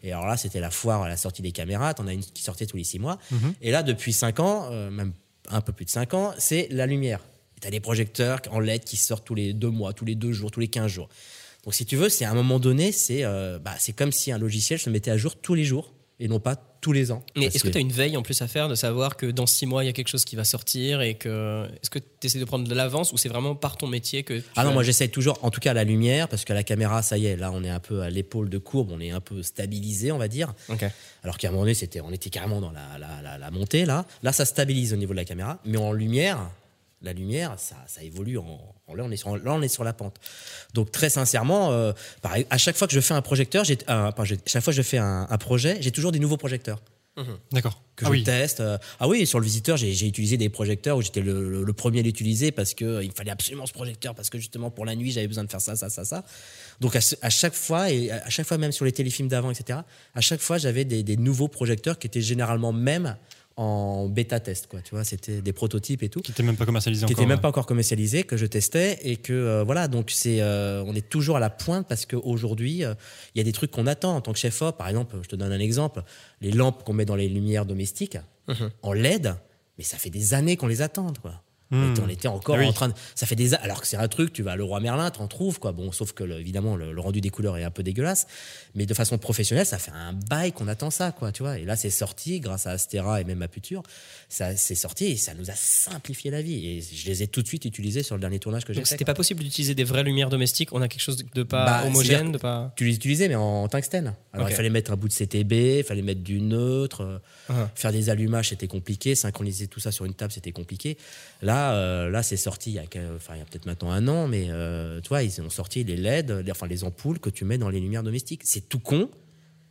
[0.03, 1.95] Et alors là, c'était la foire à la sortie des caméras.
[1.95, 3.19] T'en as une qui sortait tous les six mois.
[3.31, 3.55] Mhm.
[3.63, 5.13] Et là, depuis cinq ans, euh, même
[5.49, 7.21] un peu plus de cinq ans, c'est la lumière.
[7.61, 10.33] Tu as des projecteurs en LED qui sortent tous les deux mois, tous les deux
[10.33, 11.09] jours, tous les 15 jours.
[11.65, 14.33] Donc si tu veux, c'est à un moment donné, c'est euh, bah, c'est comme si
[14.33, 17.25] un logiciel se mettait à jour tous les jours et non pas tous les ans.
[17.37, 19.47] Mais est-ce que tu as une veille en plus à faire de savoir que dans
[19.47, 21.65] six mois, il y a quelque chose qui va sortir et que.
[21.81, 24.43] Est-ce que tu essaies de prendre de l'avance ou c'est vraiment par ton métier que.
[24.57, 26.65] Ah non, as- moi j'essaye toujours, en tout cas à la lumière, parce que la
[26.65, 29.13] caméra, ça y est, là on est un peu à l'épaule de courbe, on est
[29.13, 30.53] un peu stabilisé, on va dire.
[30.69, 30.85] Ok.
[31.23, 33.85] Alors qu'à un moment donné, c'était, on était carrément dans la, la, la, la montée,
[33.85, 34.05] là.
[34.25, 36.51] Là, ça stabilise au niveau de la caméra, mais en lumière,
[37.03, 38.39] la lumière, ça, ça évolue.
[38.39, 40.17] En, en- là, on est sur, là, on est sur la pente.
[40.75, 44.11] Donc, très sincèrement, euh, pareil, à chaque fois que je fais un projecteur, j'ai, euh,
[44.47, 46.81] chaque fois que je fais un, un projet, j'ai toujours des nouveaux projecteurs
[47.53, 47.83] D'accord.
[47.95, 48.25] que ah je oui.
[48.25, 48.61] teste.
[48.61, 51.63] Euh, Ah oui, sur le visiteur, j'ai j'ai utilisé des projecteurs où j'étais le, le-
[51.63, 54.71] le premier à l'utiliser parce que euh, il fallait absolument ce projecteur parce que justement
[54.71, 56.25] pour la nuit j'avais besoin de faire ça, ça, ça, ça.
[56.81, 59.81] Donc à chaque fois et à chaque fois même sur les téléfilms d'avant, etc.
[60.15, 63.19] À chaque fois j'avais des, des nouveaux projecteurs qui étaient généralement même
[63.57, 64.81] en bêta test, quoi.
[64.81, 67.21] Tu vois, c'était des prototypes et tout Qui n'était même pas commercialisé qui encore.
[67.23, 67.43] n'était même ouais.
[67.43, 71.09] pas encore commercialisé, que je testais et que euh, voilà, donc c'est, euh, on est
[71.09, 72.95] toujours à la pointe parce qu'aujourd'hui, euh,
[73.35, 74.79] il y a des trucs qu'on attend en tant que chef op.
[74.79, 76.03] Par exemple, je te donne un exemple,
[76.41, 78.71] les lampes qu'on met dans les lumières domestiques Mhm.
[78.83, 79.35] en LED,
[79.79, 81.43] mais ça fait des années qu'on les attend, quoi.
[81.73, 82.67] On était- On était encore oui.
[82.67, 82.95] en train de.
[83.15, 83.55] Ça fait des.
[83.55, 85.73] Alors que c'est un truc, tu vas à Leroy Merlin, t'en trouves, quoi.
[85.73, 88.27] Bon, sauf que, le- évidemment, le, le rendu des couleurs est un peu dégueulasse.
[88.75, 91.59] Mais de façon professionnelle, ça fait un bail qu'on attend ça, quoi, tu vois.
[91.59, 93.83] Et là, c'est sorti, grâce à Astera et même à Puture,
[94.29, 96.67] ça c'est sorti et ça nous a simplifié la vie.
[96.67, 98.87] Et je les ai tout de suite utilisés sur le dernier tournage que j'ai Donc,
[98.87, 98.91] fait.
[98.95, 100.73] C'était pas possible d'utiliser des vraies lumières domestiques.
[100.73, 102.73] On a quelque chose de pas Bah, homogène, de pas.
[102.77, 104.15] Tu les utilisais, mais en tungstène.
[104.33, 107.01] Alors, il fallait mettre un bout de CTB, il fallait mettre du neutre.
[107.03, 107.19] euh,
[107.49, 107.71] Ah.
[107.75, 109.15] Faire des allumages, c'était compliqué.
[109.15, 110.97] Synchroniser tout ça sur une table, c'était compliqué.
[111.43, 112.83] Là, euh, là c'est sorti il y a,
[113.15, 115.85] enfin, il y a peut-être maintenant un an, mais euh, tu vois, ils ont sorti
[115.85, 118.43] les LED, les- enfin les ampoules que tu mets dans les lumières domestiques.
[118.45, 119.09] C'est tout con,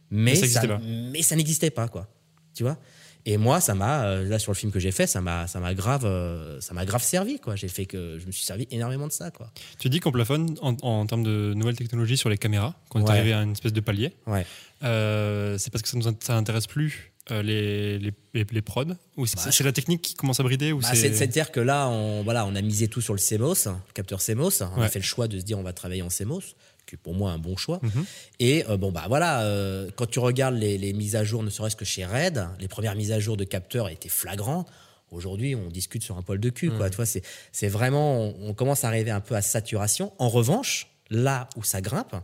[0.09, 0.79] mais Mais ça pas.
[1.35, 2.07] n'existait pas, quoi.
[2.55, 2.77] Tu vois?
[3.27, 5.59] Et moi, ça m'a, euh, là sur le film que j'ai fait, ça m'a, ça
[5.59, 7.55] m'a grave, euh, ça m'a grave servi, quoi.
[7.55, 9.51] J'ai fait que je me suis servi énormément de ça, quoi.
[9.77, 13.03] Tu dis qu'on plafonne en, en termes de nouvelles technologies sur les caméras, qu'on est
[13.03, 13.11] Ouais.
[13.11, 14.13] arrivé à une espèce de palier.
[14.25, 14.43] Ouais.
[14.83, 18.85] Euh, c'est parce que ça nous ça intéresse plus euh, les, les, les, les prods
[19.17, 20.95] Ou c'est Bah, c'est la technique qui commence à brider ou Bah, c'est...
[20.95, 24.19] c'est- C'est-à-dire que là, on, voilà, on a misé tout sur le CMOS, le capteur
[24.21, 24.61] CMOS.
[24.75, 26.41] On a fait le choix de se dire on va travailler en CMOS,
[26.85, 27.79] qui est pour moi un bon choix.
[27.81, 28.05] Mhm.
[28.39, 31.49] Et euh, bon, bah voilà, euh, quand tu regardes les, les mises à jour, ne
[31.49, 34.67] serait-ce que chez Red, les premières mises à jour de capteurs étaient flagrantes.
[35.11, 36.69] Aujourd'hui, on discute sur un poil de cul.
[36.71, 36.89] Quoi.
[36.89, 37.21] Tu vois, c'est,
[37.51, 40.13] c'est vraiment, on, on commence à arriver un peu à saturation.
[40.19, 42.15] En revanche, là où ça grimpe,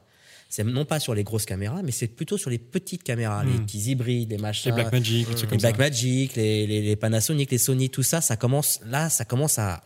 [0.49, 3.51] c'est non pas sur les grosses caméras, mais c'est plutôt sur les petites caméras, les
[3.51, 3.65] Mhm.
[3.65, 4.71] petits hybrides, les machins.
[4.71, 5.57] Les Blackmagic, Les.
[5.57, 9.83] Blackmagic, les, les, les Panasonic, les Sony, tout ça, ça commence là, ça commence à,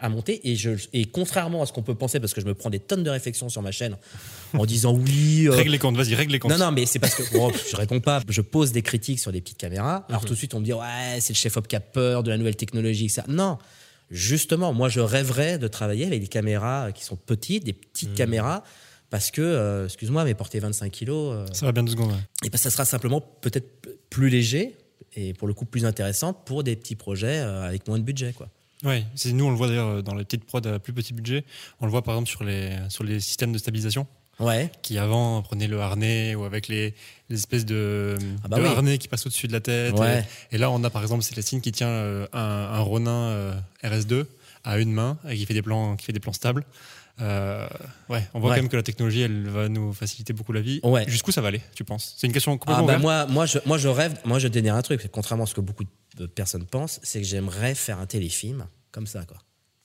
[0.00, 0.40] à monter.
[0.50, 2.80] Et, je, et contrairement à ce qu'on peut penser, parce que je me prends des
[2.80, 3.96] tonnes de réflexions sur ma chaîne
[4.52, 5.46] en disant oui.
[5.46, 6.50] euh, Règle les comptes, vas-y, règle les comptes.
[6.50, 8.20] non, non, mais c'est parce que bon, je réponds pas.
[8.28, 10.00] Je pose des critiques sur des petites caméras.
[10.00, 10.04] Mhm.
[10.10, 12.30] Alors tout de suite, on me dit ouais, c'est le chef-op qui a peur de
[12.30, 13.08] la nouvelle technologie.
[13.08, 13.24] Ça.
[13.28, 13.56] Non,
[14.10, 18.14] justement, moi, je rêverais de travailler avec des caméras qui sont petites, des petites Mhm.
[18.16, 18.64] caméras,
[19.14, 22.10] parce que, euh, excuse-moi, mais porter 25 kilos, euh, Ça va bien deux secondes.
[22.10, 22.18] ouais.
[22.44, 23.68] et ben, ça sera simplement peut-être
[24.10, 24.76] plus léger
[25.14, 28.32] et pour le coup plus intéressant pour des petits projets euh, avec moins de budget,
[28.32, 28.48] quoi.
[29.14, 31.44] C'est nous on le voit d'ailleurs dans les petites prods à plus petit budget.
[31.80, 34.08] On le voit par exemple sur les sur les systèmes de stabilisation
[34.40, 34.68] Ouais.
[34.82, 36.92] qui avant prenaient le harnais ou avec les,
[37.30, 38.68] les espèces de, Ah bah de oui.
[38.68, 39.96] harnais qui passent au-dessus de la tête.
[39.96, 40.24] Ouais.
[40.50, 43.54] Et, et là on a par exemple Célestine qui tient un, un Ronin euh,
[43.84, 44.24] RS2
[44.64, 46.64] à une main et qui fait des plans qui fait des plans stables.
[47.20, 47.66] Euh,
[48.08, 48.56] ouais, on voit Ouais.
[48.56, 50.80] quand même que la technologie elle va nous faciliter beaucoup la vie.
[50.82, 51.04] Ouais.
[51.08, 52.14] Jusqu'où ça va aller, tu penses?
[52.16, 53.02] C'est une question Ah complètement bah ouverte.
[53.02, 54.18] moi, moi, je, moi, je rêve.
[54.24, 55.08] Moi, je te dire un truc.
[55.12, 55.84] Contrairement à ce que beaucoup
[56.16, 59.36] de personnes pensent, c'est que j'aimerais faire un téléfilm comme ça, quoi,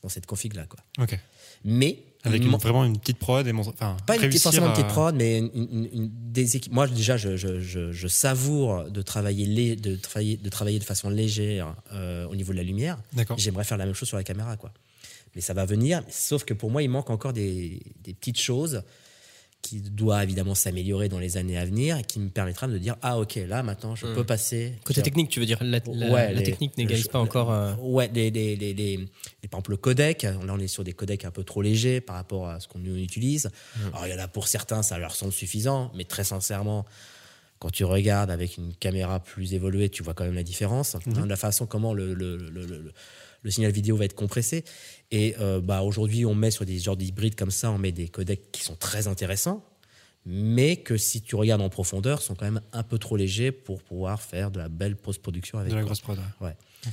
[0.02, 0.80] dans cette config-là, quoi.
[1.04, 1.20] Ok.
[1.66, 4.72] Mais Avec une- vraiment une petite prod et mon, enfin pas une petite, forcément une
[4.74, 6.72] petite à- prod, mais une- des équipes.
[6.74, 10.84] Moi, déjà, je, je, je, je savoure de travailler, lé- de travailler, de travailler de
[10.84, 12.98] façon légère euh, au niveau de la lumière.
[13.14, 13.38] D'accord.
[13.38, 14.72] J'aimerais faire la même chose sur la caméra, quoi.
[15.36, 16.02] Mais ça va venir.
[16.10, 18.84] Sauf que pour moi, il manque encore des, des petites choses
[19.62, 22.96] qui doivent évidemment s'améliorer dans les années à venir et qui me permettra de dire
[23.02, 26.32] ah ok là maintenant je peux passer Côté technique, tu veux dire la, la- Ouais,
[26.34, 27.52] la les- technique n'égalise pas encore.
[27.52, 29.06] euh, Ouais, les, les, les, les- les-
[29.50, 32.16] par exemple le codec, là on est sur des codecs un peu trop légers par
[32.16, 33.50] rapport à ce qu'on utilise.
[33.94, 36.86] Alors il y en a pour certains, ça leur semble suffisant, mais très sincèrement,
[37.60, 40.96] quand tu regardes avec une caméra plus évoluée, tu vois quand même la différence.
[40.96, 42.94] hein, la façon comment le, le, le, le-
[43.44, 44.64] le- signal vidéo va être compressé.
[45.12, 48.08] Et euh, bah, aujourd'hui, on met sur des genres d'hybrides comme ça, on met des
[48.08, 49.64] codecs qui sont très intéressants,
[50.26, 53.82] mais que si tu regardes en profondeur, sont quand même un peu trop légers pour
[53.82, 55.72] pouvoir faire de la belle post-production avec.
[55.72, 56.18] de la grosse prod.
[56.42, 56.48] ouais.
[56.48, 56.92] Ouais.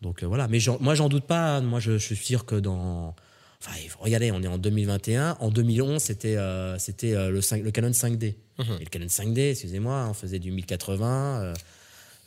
[0.00, 1.60] Donc euh, voilà, mais j'en- moi j'en doute pas.
[1.60, 3.14] Moi je, je suis sûr que dans.
[3.60, 5.36] Enfin, regardez, on est en 2021.
[5.38, 8.34] En 2011, c'était euh, c'était euh, le, 5 le Canon 5D.
[8.80, 11.52] Et le Canon 5D, excusez-moi, on faisait du 1080.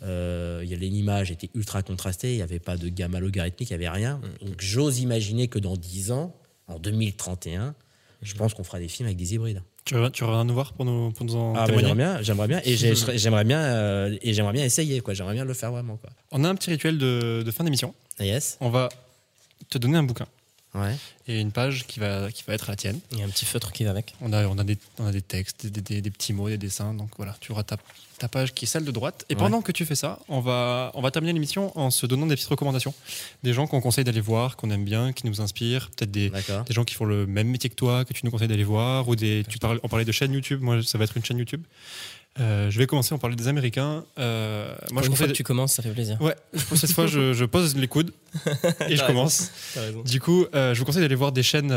[0.06, 2.34] L'image était ultra contrastée.
[2.34, 4.22] Il n'y avait pas de gamma logarithmique, il n'y avait rien.
[4.42, 6.36] Donc j'ose imaginer que dans 10 ans,
[6.68, 7.76] en 2031,
[8.22, 9.62] je pense qu'on fera des films avec des hybrides.
[9.84, 11.96] Tu reviens, tu reviens nous voir pour nous, pour nous en Ah, bah, témoigner j'aimerais
[12.14, 15.14] bien, j'aimerais bien, et j'ai- j'aimerais bien, euh, et j'aimerais bien essayer, quoi.
[15.14, 16.10] J'aimerais bien le faire vraiment, quoi.
[16.32, 17.94] On a un petit rituel de, de fin d'émission.
[18.20, 18.58] Yes.
[18.62, 18.90] On va
[19.70, 20.26] te donner un bouquin
[20.76, 20.96] Ouais.
[21.28, 23.00] et une page qui va, qui va être la tienne.
[23.12, 24.14] Il y a un petit feutre qui va avec.
[24.22, 26.58] On a, on a, des, on a des textes, des, des- des petits mots, des
[26.58, 26.94] dessins.
[26.94, 27.78] Donc voilà, tu auras ta,
[28.20, 29.26] ta page qui est celle de droite.
[29.30, 29.40] Et Ouais.
[29.40, 32.36] pendant que tu fais ça, on va, on va terminer l'émission en se donnant des
[32.36, 32.94] petites recommandations.
[33.44, 35.90] Des gens qu'on conseille d'aller voir, qu'on aime bien, qui nous inspirent.
[35.92, 38.48] Peut-être des, des gens qui font le même métier que toi, que tu nous conseilles
[38.50, 39.08] d'aller voir.
[39.08, 40.62] Ou des, tu parles, on parlait de chaîne YouTube.
[40.62, 41.64] Moi, ça va être une chaîne YouTube.
[42.40, 44.04] Euh, je vais commencer, on parlait des Américains.
[44.20, 45.28] Euh, moi, je une fois conseille.
[45.28, 46.22] que tu commences, ça fait plaisir.
[46.22, 46.36] Ouais,
[46.68, 48.12] pour cette fois, je, je pose les coudes
[48.90, 49.52] et je commence.
[50.06, 51.74] Du coup, euh, je vous conseille d'aller voir des chaînes,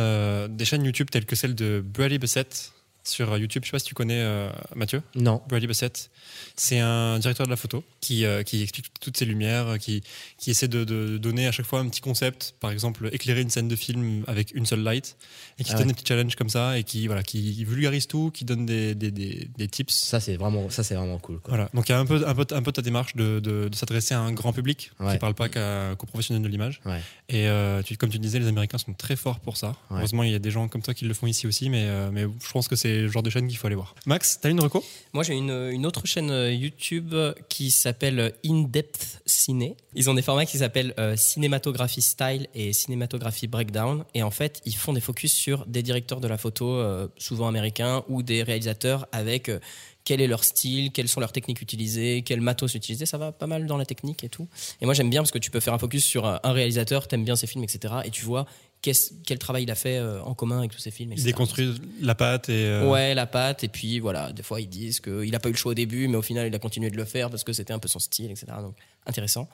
[0.49, 2.73] des chaînes YouTube telles que celle de Brady Bassett.
[3.09, 3.63] Sur YouTube.
[3.65, 5.03] Je sais pas si tu connais euh, Mathieu.
[5.15, 5.43] Non.
[5.49, 6.11] Bradley Bassett.
[6.57, 10.03] C'est un directeur de la photo qui, euh, qui explique toutes ces lumières, euh, qui,
[10.39, 12.55] qui essaie de, de donner à chaque fois un petit concept.
[12.61, 15.17] Par exemple, éclairer une scène de film avec une seule light
[15.59, 15.89] et qui Ah donne ouais.
[15.89, 19.11] des petits challenges comme ça et qui, voilà, qui vulgarise tout, qui donne des, des,
[19.11, 19.93] des, des tips.
[19.95, 21.39] Ça, c'est vraiment, ça, c'est vraiment cool.
[21.41, 21.51] Quoi.
[21.55, 21.71] Voilà.
[21.75, 23.75] Donc il y a un peu, un peu, un peu ta démarche de, de, de
[23.77, 25.15] s'adresser à un grand public qui Ouais.
[25.15, 26.81] ne parle pas qu'aux professionnels de l'image.
[26.85, 27.01] Ouais.
[27.29, 29.77] Et euh, tu, comme tu disais, les Américains sont très forts pour ça.
[29.91, 32.11] Heureusement, il y a des gens comme toi qui le font ici aussi, mais, euh,
[32.13, 33.94] mais je pense que c'est le genre de chaîne qu'il faut aller voir.
[34.07, 34.84] Max, t'as une reco?
[35.12, 37.14] Moi, j'ai une, autre chaîne euh, YouTube
[37.49, 39.76] qui s'appelle In Depth Ciné.
[39.94, 44.05] Ils ont des formats qui s'appellent euh, Cinématographie Style et Cinématographie Breakdown.
[44.14, 47.49] Et en fait, ils font des focus sur des directeurs de la photo, euh, souvent
[47.49, 49.59] américains, ou des réalisateurs avec euh,
[50.05, 53.07] quel est leur style, quelles sont leurs techniques utilisées, quel matos utiliser.
[53.07, 54.46] Ça va pas mal dans la technique et tout.
[54.80, 57.24] Et moi, j'aime bien parce que tu peux faire un focus sur un réalisateur, t'aimes
[57.24, 57.94] bien ses films, etc.
[58.05, 58.46] Et tu vois
[58.83, 61.11] quel travail il a fait euh, en commun avec tous ses films.
[61.12, 61.26] Ils etc.
[61.29, 62.64] déconstruisent la pâte et.
[62.66, 63.64] euh, Ouais, la patte.
[63.64, 66.09] Et puis voilà, des fois ils disent qu'il n'a pas eu le choix au début,
[66.09, 67.99] mais au final il a continué de le faire parce que c'était un peu son
[67.99, 68.47] style, etc.
[68.61, 68.74] Donc
[69.07, 69.49] intéressant.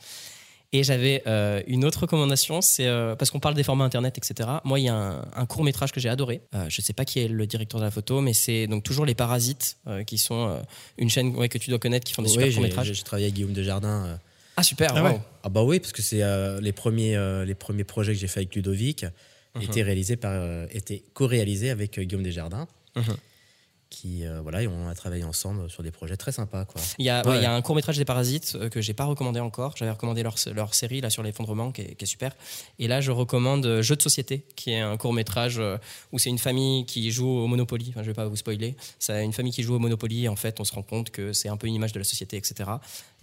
[0.72, 4.48] Et j'avais euh, une autre recommandation, c'est euh, parce qu'on parle des formats internet, etc.
[4.64, 6.40] Moi, il y a un, un court métrage que j'ai adoré.
[6.52, 8.82] Euh, je ne sais pas qui est le directeur de la photo, mais c'est donc
[8.82, 10.58] toujours les Parasites, euh, qui sont euh,
[10.98, 12.92] une chaîne ouais, que tu dois connaître, qui font des super Oui, courts j'ai, métrages.
[12.92, 14.18] j'ai travaillé avec Guillaume Desjardins.
[14.56, 15.20] Ah super, Ah ouais.
[15.42, 18.28] Ah bah oui, parce que c'est euh, les premiers euh, les premiers projets que j'ai
[18.28, 19.04] fait avec Ludovic
[19.56, 19.62] Mhm.
[19.62, 22.66] étaient réalisés par euh, étaient co-réalisés avec euh, Guillaume Desjardins.
[22.96, 23.16] Mhm.
[23.90, 26.80] Qui euh, voilà, et on a travaillé ensemble sur des projets très sympas quoi.
[26.98, 27.36] Il y a, ouais, Ouais.
[27.36, 29.76] il y a un court métrage des Parasites euh, que j'ai pas recommandé encore.
[29.76, 32.34] J'avais recommandé leur, leur série là sur l'effondrement qui est, qui est super.
[32.80, 35.62] Et là, je recommande euh, Jeu de société, qui est un court métrage
[36.10, 37.90] où c'est une famille qui joue au Monopoly.
[37.90, 38.74] Enfin, je vais pas vous spoiler.
[38.98, 40.24] C'est une famille qui joue au Monopoly.
[40.24, 42.04] Et en fait, on se rend compte que c'est un peu une image de la
[42.04, 42.68] société, etc.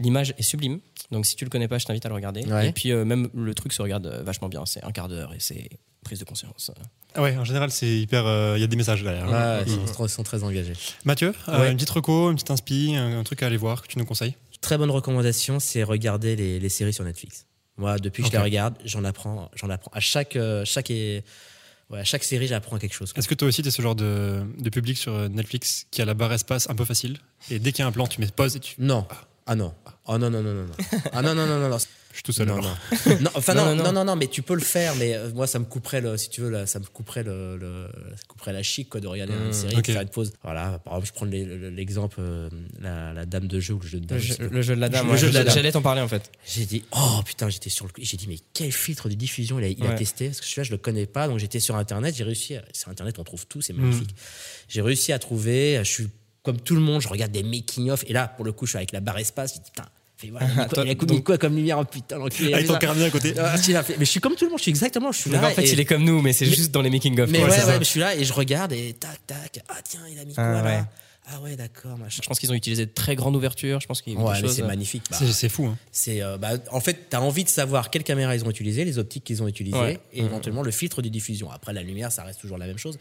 [0.02, 0.80] L'image est sublime.
[1.12, 2.44] Donc, si tu le connais pas, je t'invite à le regarder.
[2.46, 2.70] Ouais.
[2.70, 4.66] Et puis, euh, même le truc se regarde euh, vachement bien.
[4.66, 5.70] C'est un quart d'heure et c'est
[6.04, 6.72] prise de conscience.
[7.14, 8.26] Ah ouais, en général, c'est hyper.
[8.26, 9.28] euh, Il y a des messages derrière.
[9.30, 9.82] Ouais, Mhm.
[9.86, 10.74] ils, sont, ils sont très engagés.
[11.06, 11.70] Mathieu, euh, Ouais.
[11.72, 14.06] une petite reco, une petite inspi, un, un truc à aller voir que tu nous
[14.06, 14.36] conseilles?
[14.62, 17.46] Très bonne recommandation, c'est regarder les, les séries sur Netflix.
[17.78, 21.24] Moi, depuis que je les regarde, j'en apprends, j'en apprends à chaque euh, chaque et-
[21.90, 23.12] ouais, à chaque série, j'apprends quelque chose.
[23.16, 26.02] Est-ce que toi aussi, tu es ce genre de, de public sur euh, Netflix qui
[26.02, 27.18] a la barre espace un peu facile?
[27.50, 28.76] Et dès qu'il y a un plan, tu mets pause et tu.
[28.80, 29.06] Non.
[29.10, 29.16] Ah
[29.56, 29.74] non.
[30.06, 30.68] Oh non non non non.
[31.14, 31.78] Ah non non non non non.
[32.12, 32.76] Je suis tout seul Non, non.
[33.22, 33.94] Non, enfin Non, non, non, non, non.
[33.94, 36.30] non, non, mais tu peux le faire, mais euh, moi ça me couperait le, si
[36.30, 37.88] tu veux, là, ça me couperait le, le-
[38.18, 39.86] ça couperait la chic quoi de regarder une Mmh, série, ok.
[39.88, 40.34] de faire une pause.
[40.44, 42.50] Voilà, par exemple, je prends l'exemple euh,
[42.82, 44.18] la, la dame de jeu ou le jeu de dame.
[44.18, 45.06] Le je le jeu de la dame.
[45.08, 45.18] Le ouais.
[45.18, 45.54] jeu de la dame.
[45.56, 46.30] J'allais t'en parler en fait.
[46.46, 49.64] J'ai dit oh putain, j'étais sur le, j'ai dit mais quel filtre de diffusion il
[49.64, 49.96] a, il a Ouais.
[49.96, 52.64] testé parce que celui-là je le connais pas, donc j'étais sur internet, j'ai réussi, à-
[52.74, 53.82] sur internet on trouve tout, c'est Mmh.
[53.82, 54.16] magnifique.
[54.68, 56.08] J'ai réussi à trouver, je suis
[56.44, 58.72] comme tout le monde, je regarde des making of et là pour le coup je
[58.72, 59.88] suis avec la barre espace, je dis putain.
[60.18, 62.18] Fais, voilà, il a quoi- Toi, il a mis donc- quoi comme lumière, oh putain,
[62.20, 63.34] l'enculé, Avec ton carnet à côté.
[63.40, 63.56] ah.
[63.98, 65.48] Mais je suis comme tout le monde, je suis exactement, je suis Mais là.
[65.48, 67.30] en fait, et- il est comme nous, mais c'est Mais- juste dans les making-of.
[67.30, 69.60] Mais quoi, ouais, mais je suis là et je regarde et tac, tac.
[69.68, 70.84] Ah tiens, il a mis quoi Ah, là ouais.
[71.34, 72.20] Ah ouais, d'accord, machin.
[72.24, 73.80] Je pense qu'ils ont utilisé de très grandes ouvertures.
[73.80, 75.04] Je pense qu'il y a eu Ouais, mais c'est euh, magnifique.
[75.10, 75.68] Bah, C'est- fou.
[75.68, 75.78] Hein.
[75.92, 78.84] c'est, euh, bah, en fait, tu as envie de savoir quelle caméra ils ont utilisé,
[78.86, 80.00] les optiques qu'ils ont utilisées, Ouais.
[80.14, 81.50] et éventuellement le filtre de diffusion.
[81.52, 82.98] Après, la lumière, ça reste toujours la même chose.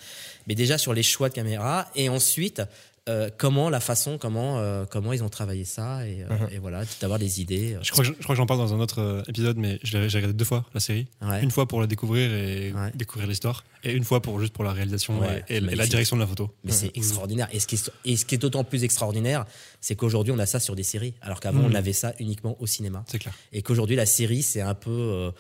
[0.47, 2.62] Mais déjà sur les choix de caméra, et ensuite,
[3.09, 6.82] euh, comment, la façon, comment, euh, comment ils ont travaillé ça, et, euh, et voilà,
[7.01, 7.74] d'avoir des idées.
[7.74, 7.78] euh.
[7.82, 9.96] Je crois que je, je crois que j'en parle dans un autre épisode, mais je
[9.98, 11.07] l'ai- j'ai regardé deux fois la série.
[11.22, 11.42] Ouais.
[11.42, 12.90] Une fois pour la découvrir et Ouais.
[12.94, 16.20] découvrir l'histoire, et une fois pour juste pour la réalisation Ouais, et- la direction de
[16.20, 16.51] la photo.
[16.64, 17.48] Mais c'est extraordinaire.
[17.53, 19.46] Et ce, qui est, et ce qui est d'autant plus extraordinaire,
[19.80, 21.76] c'est qu'aujourd'hui, on a ça sur des séries, alors qu'avant, on Mhm.
[21.76, 23.05] avait ça uniquement au cinéma.
[23.09, 23.34] C'est clair.
[23.53, 25.30] et qu'aujourd'hui la série c'est un peu euh,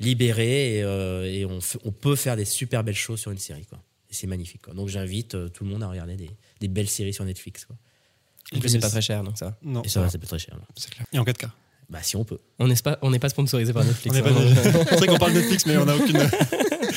[0.00, 1.60] libéré et, euh, et on,
[1.92, 3.78] peut faire des super belles choses sur une série quoi.
[4.10, 4.74] Et c'est magnifique quoi.
[4.74, 6.30] Donc j'invite euh, tout le monde à regarder des,
[6.66, 7.76] des belles séries sur Netflix quoi.
[8.54, 9.56] En plus, c'est pas très cher, donc ça.
[9.62, 10.54] Non, Et ça va, c'est pas très cher.
[10.54, 10.64] non.
[10.76, 11.06] c'est clair.
[11.12, 11.48] Et en 4K.
[11.90, 12.38] Bah si on peut.
[12.58, 14.14] On n'est pas, on n'est pas sponsorisé par Netflix.
[14.16, 14.84] On est pas- hein.
[14.90, 16.18] c'est vrai qu'on parle Netflix, mais on n'a aucune.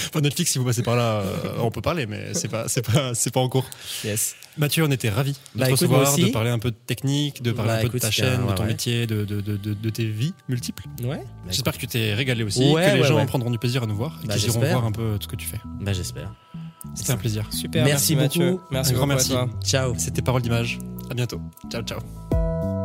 [0.09, 2.81] Enfin, Netflix, si vous passez par là, euh, on peut parler, mais c'est pas, c'est
[2.85, 3.65] pas, c'est pas en cours.
[4.05, 4.35] yes.
[4.57, 6.31] Mathieu, on était ravis de Bah, te écoute, moi recevoir, de aussi.
[6.31, 8.41] parler un peu de technique, de parler Bah, un peu écoute, de ta c'était chaîne,
[8.41, 8.69] un- de ton ouais.
[8.69, 10.83] métier, de, de, de, de- de tes vies multiples.
[11.03, 11.19] Ouais.
[11.49, 13.25] J'espère que tu t'es régalé aussi, Ouais, que les ouais, gens ouais.
[13.25, 14.71] prendront du plaisir à nous voir et Bah, qu'ils iront j'espère.
[14.77, 15.59] voir un peu tout ce que tu fais.
[15.81, 16.33] Bah j'espère.
[16.95, 17.47] C'était un plaisir.
[17.51, 17.85] Super.
[17.85, 18.51] Merci Mathieu.
[18.51, 18.63] beaucoup.
[18.71, 19.31] Merci Un grand merci.
[19.31, 19.47] toi.
[19.63, 19.93] Ciao.
[19.97, 20.79] C'était Parole d'image.
[21.09, 21.39] À bientôt.
[21.69, 22.76] Ciao, ciao.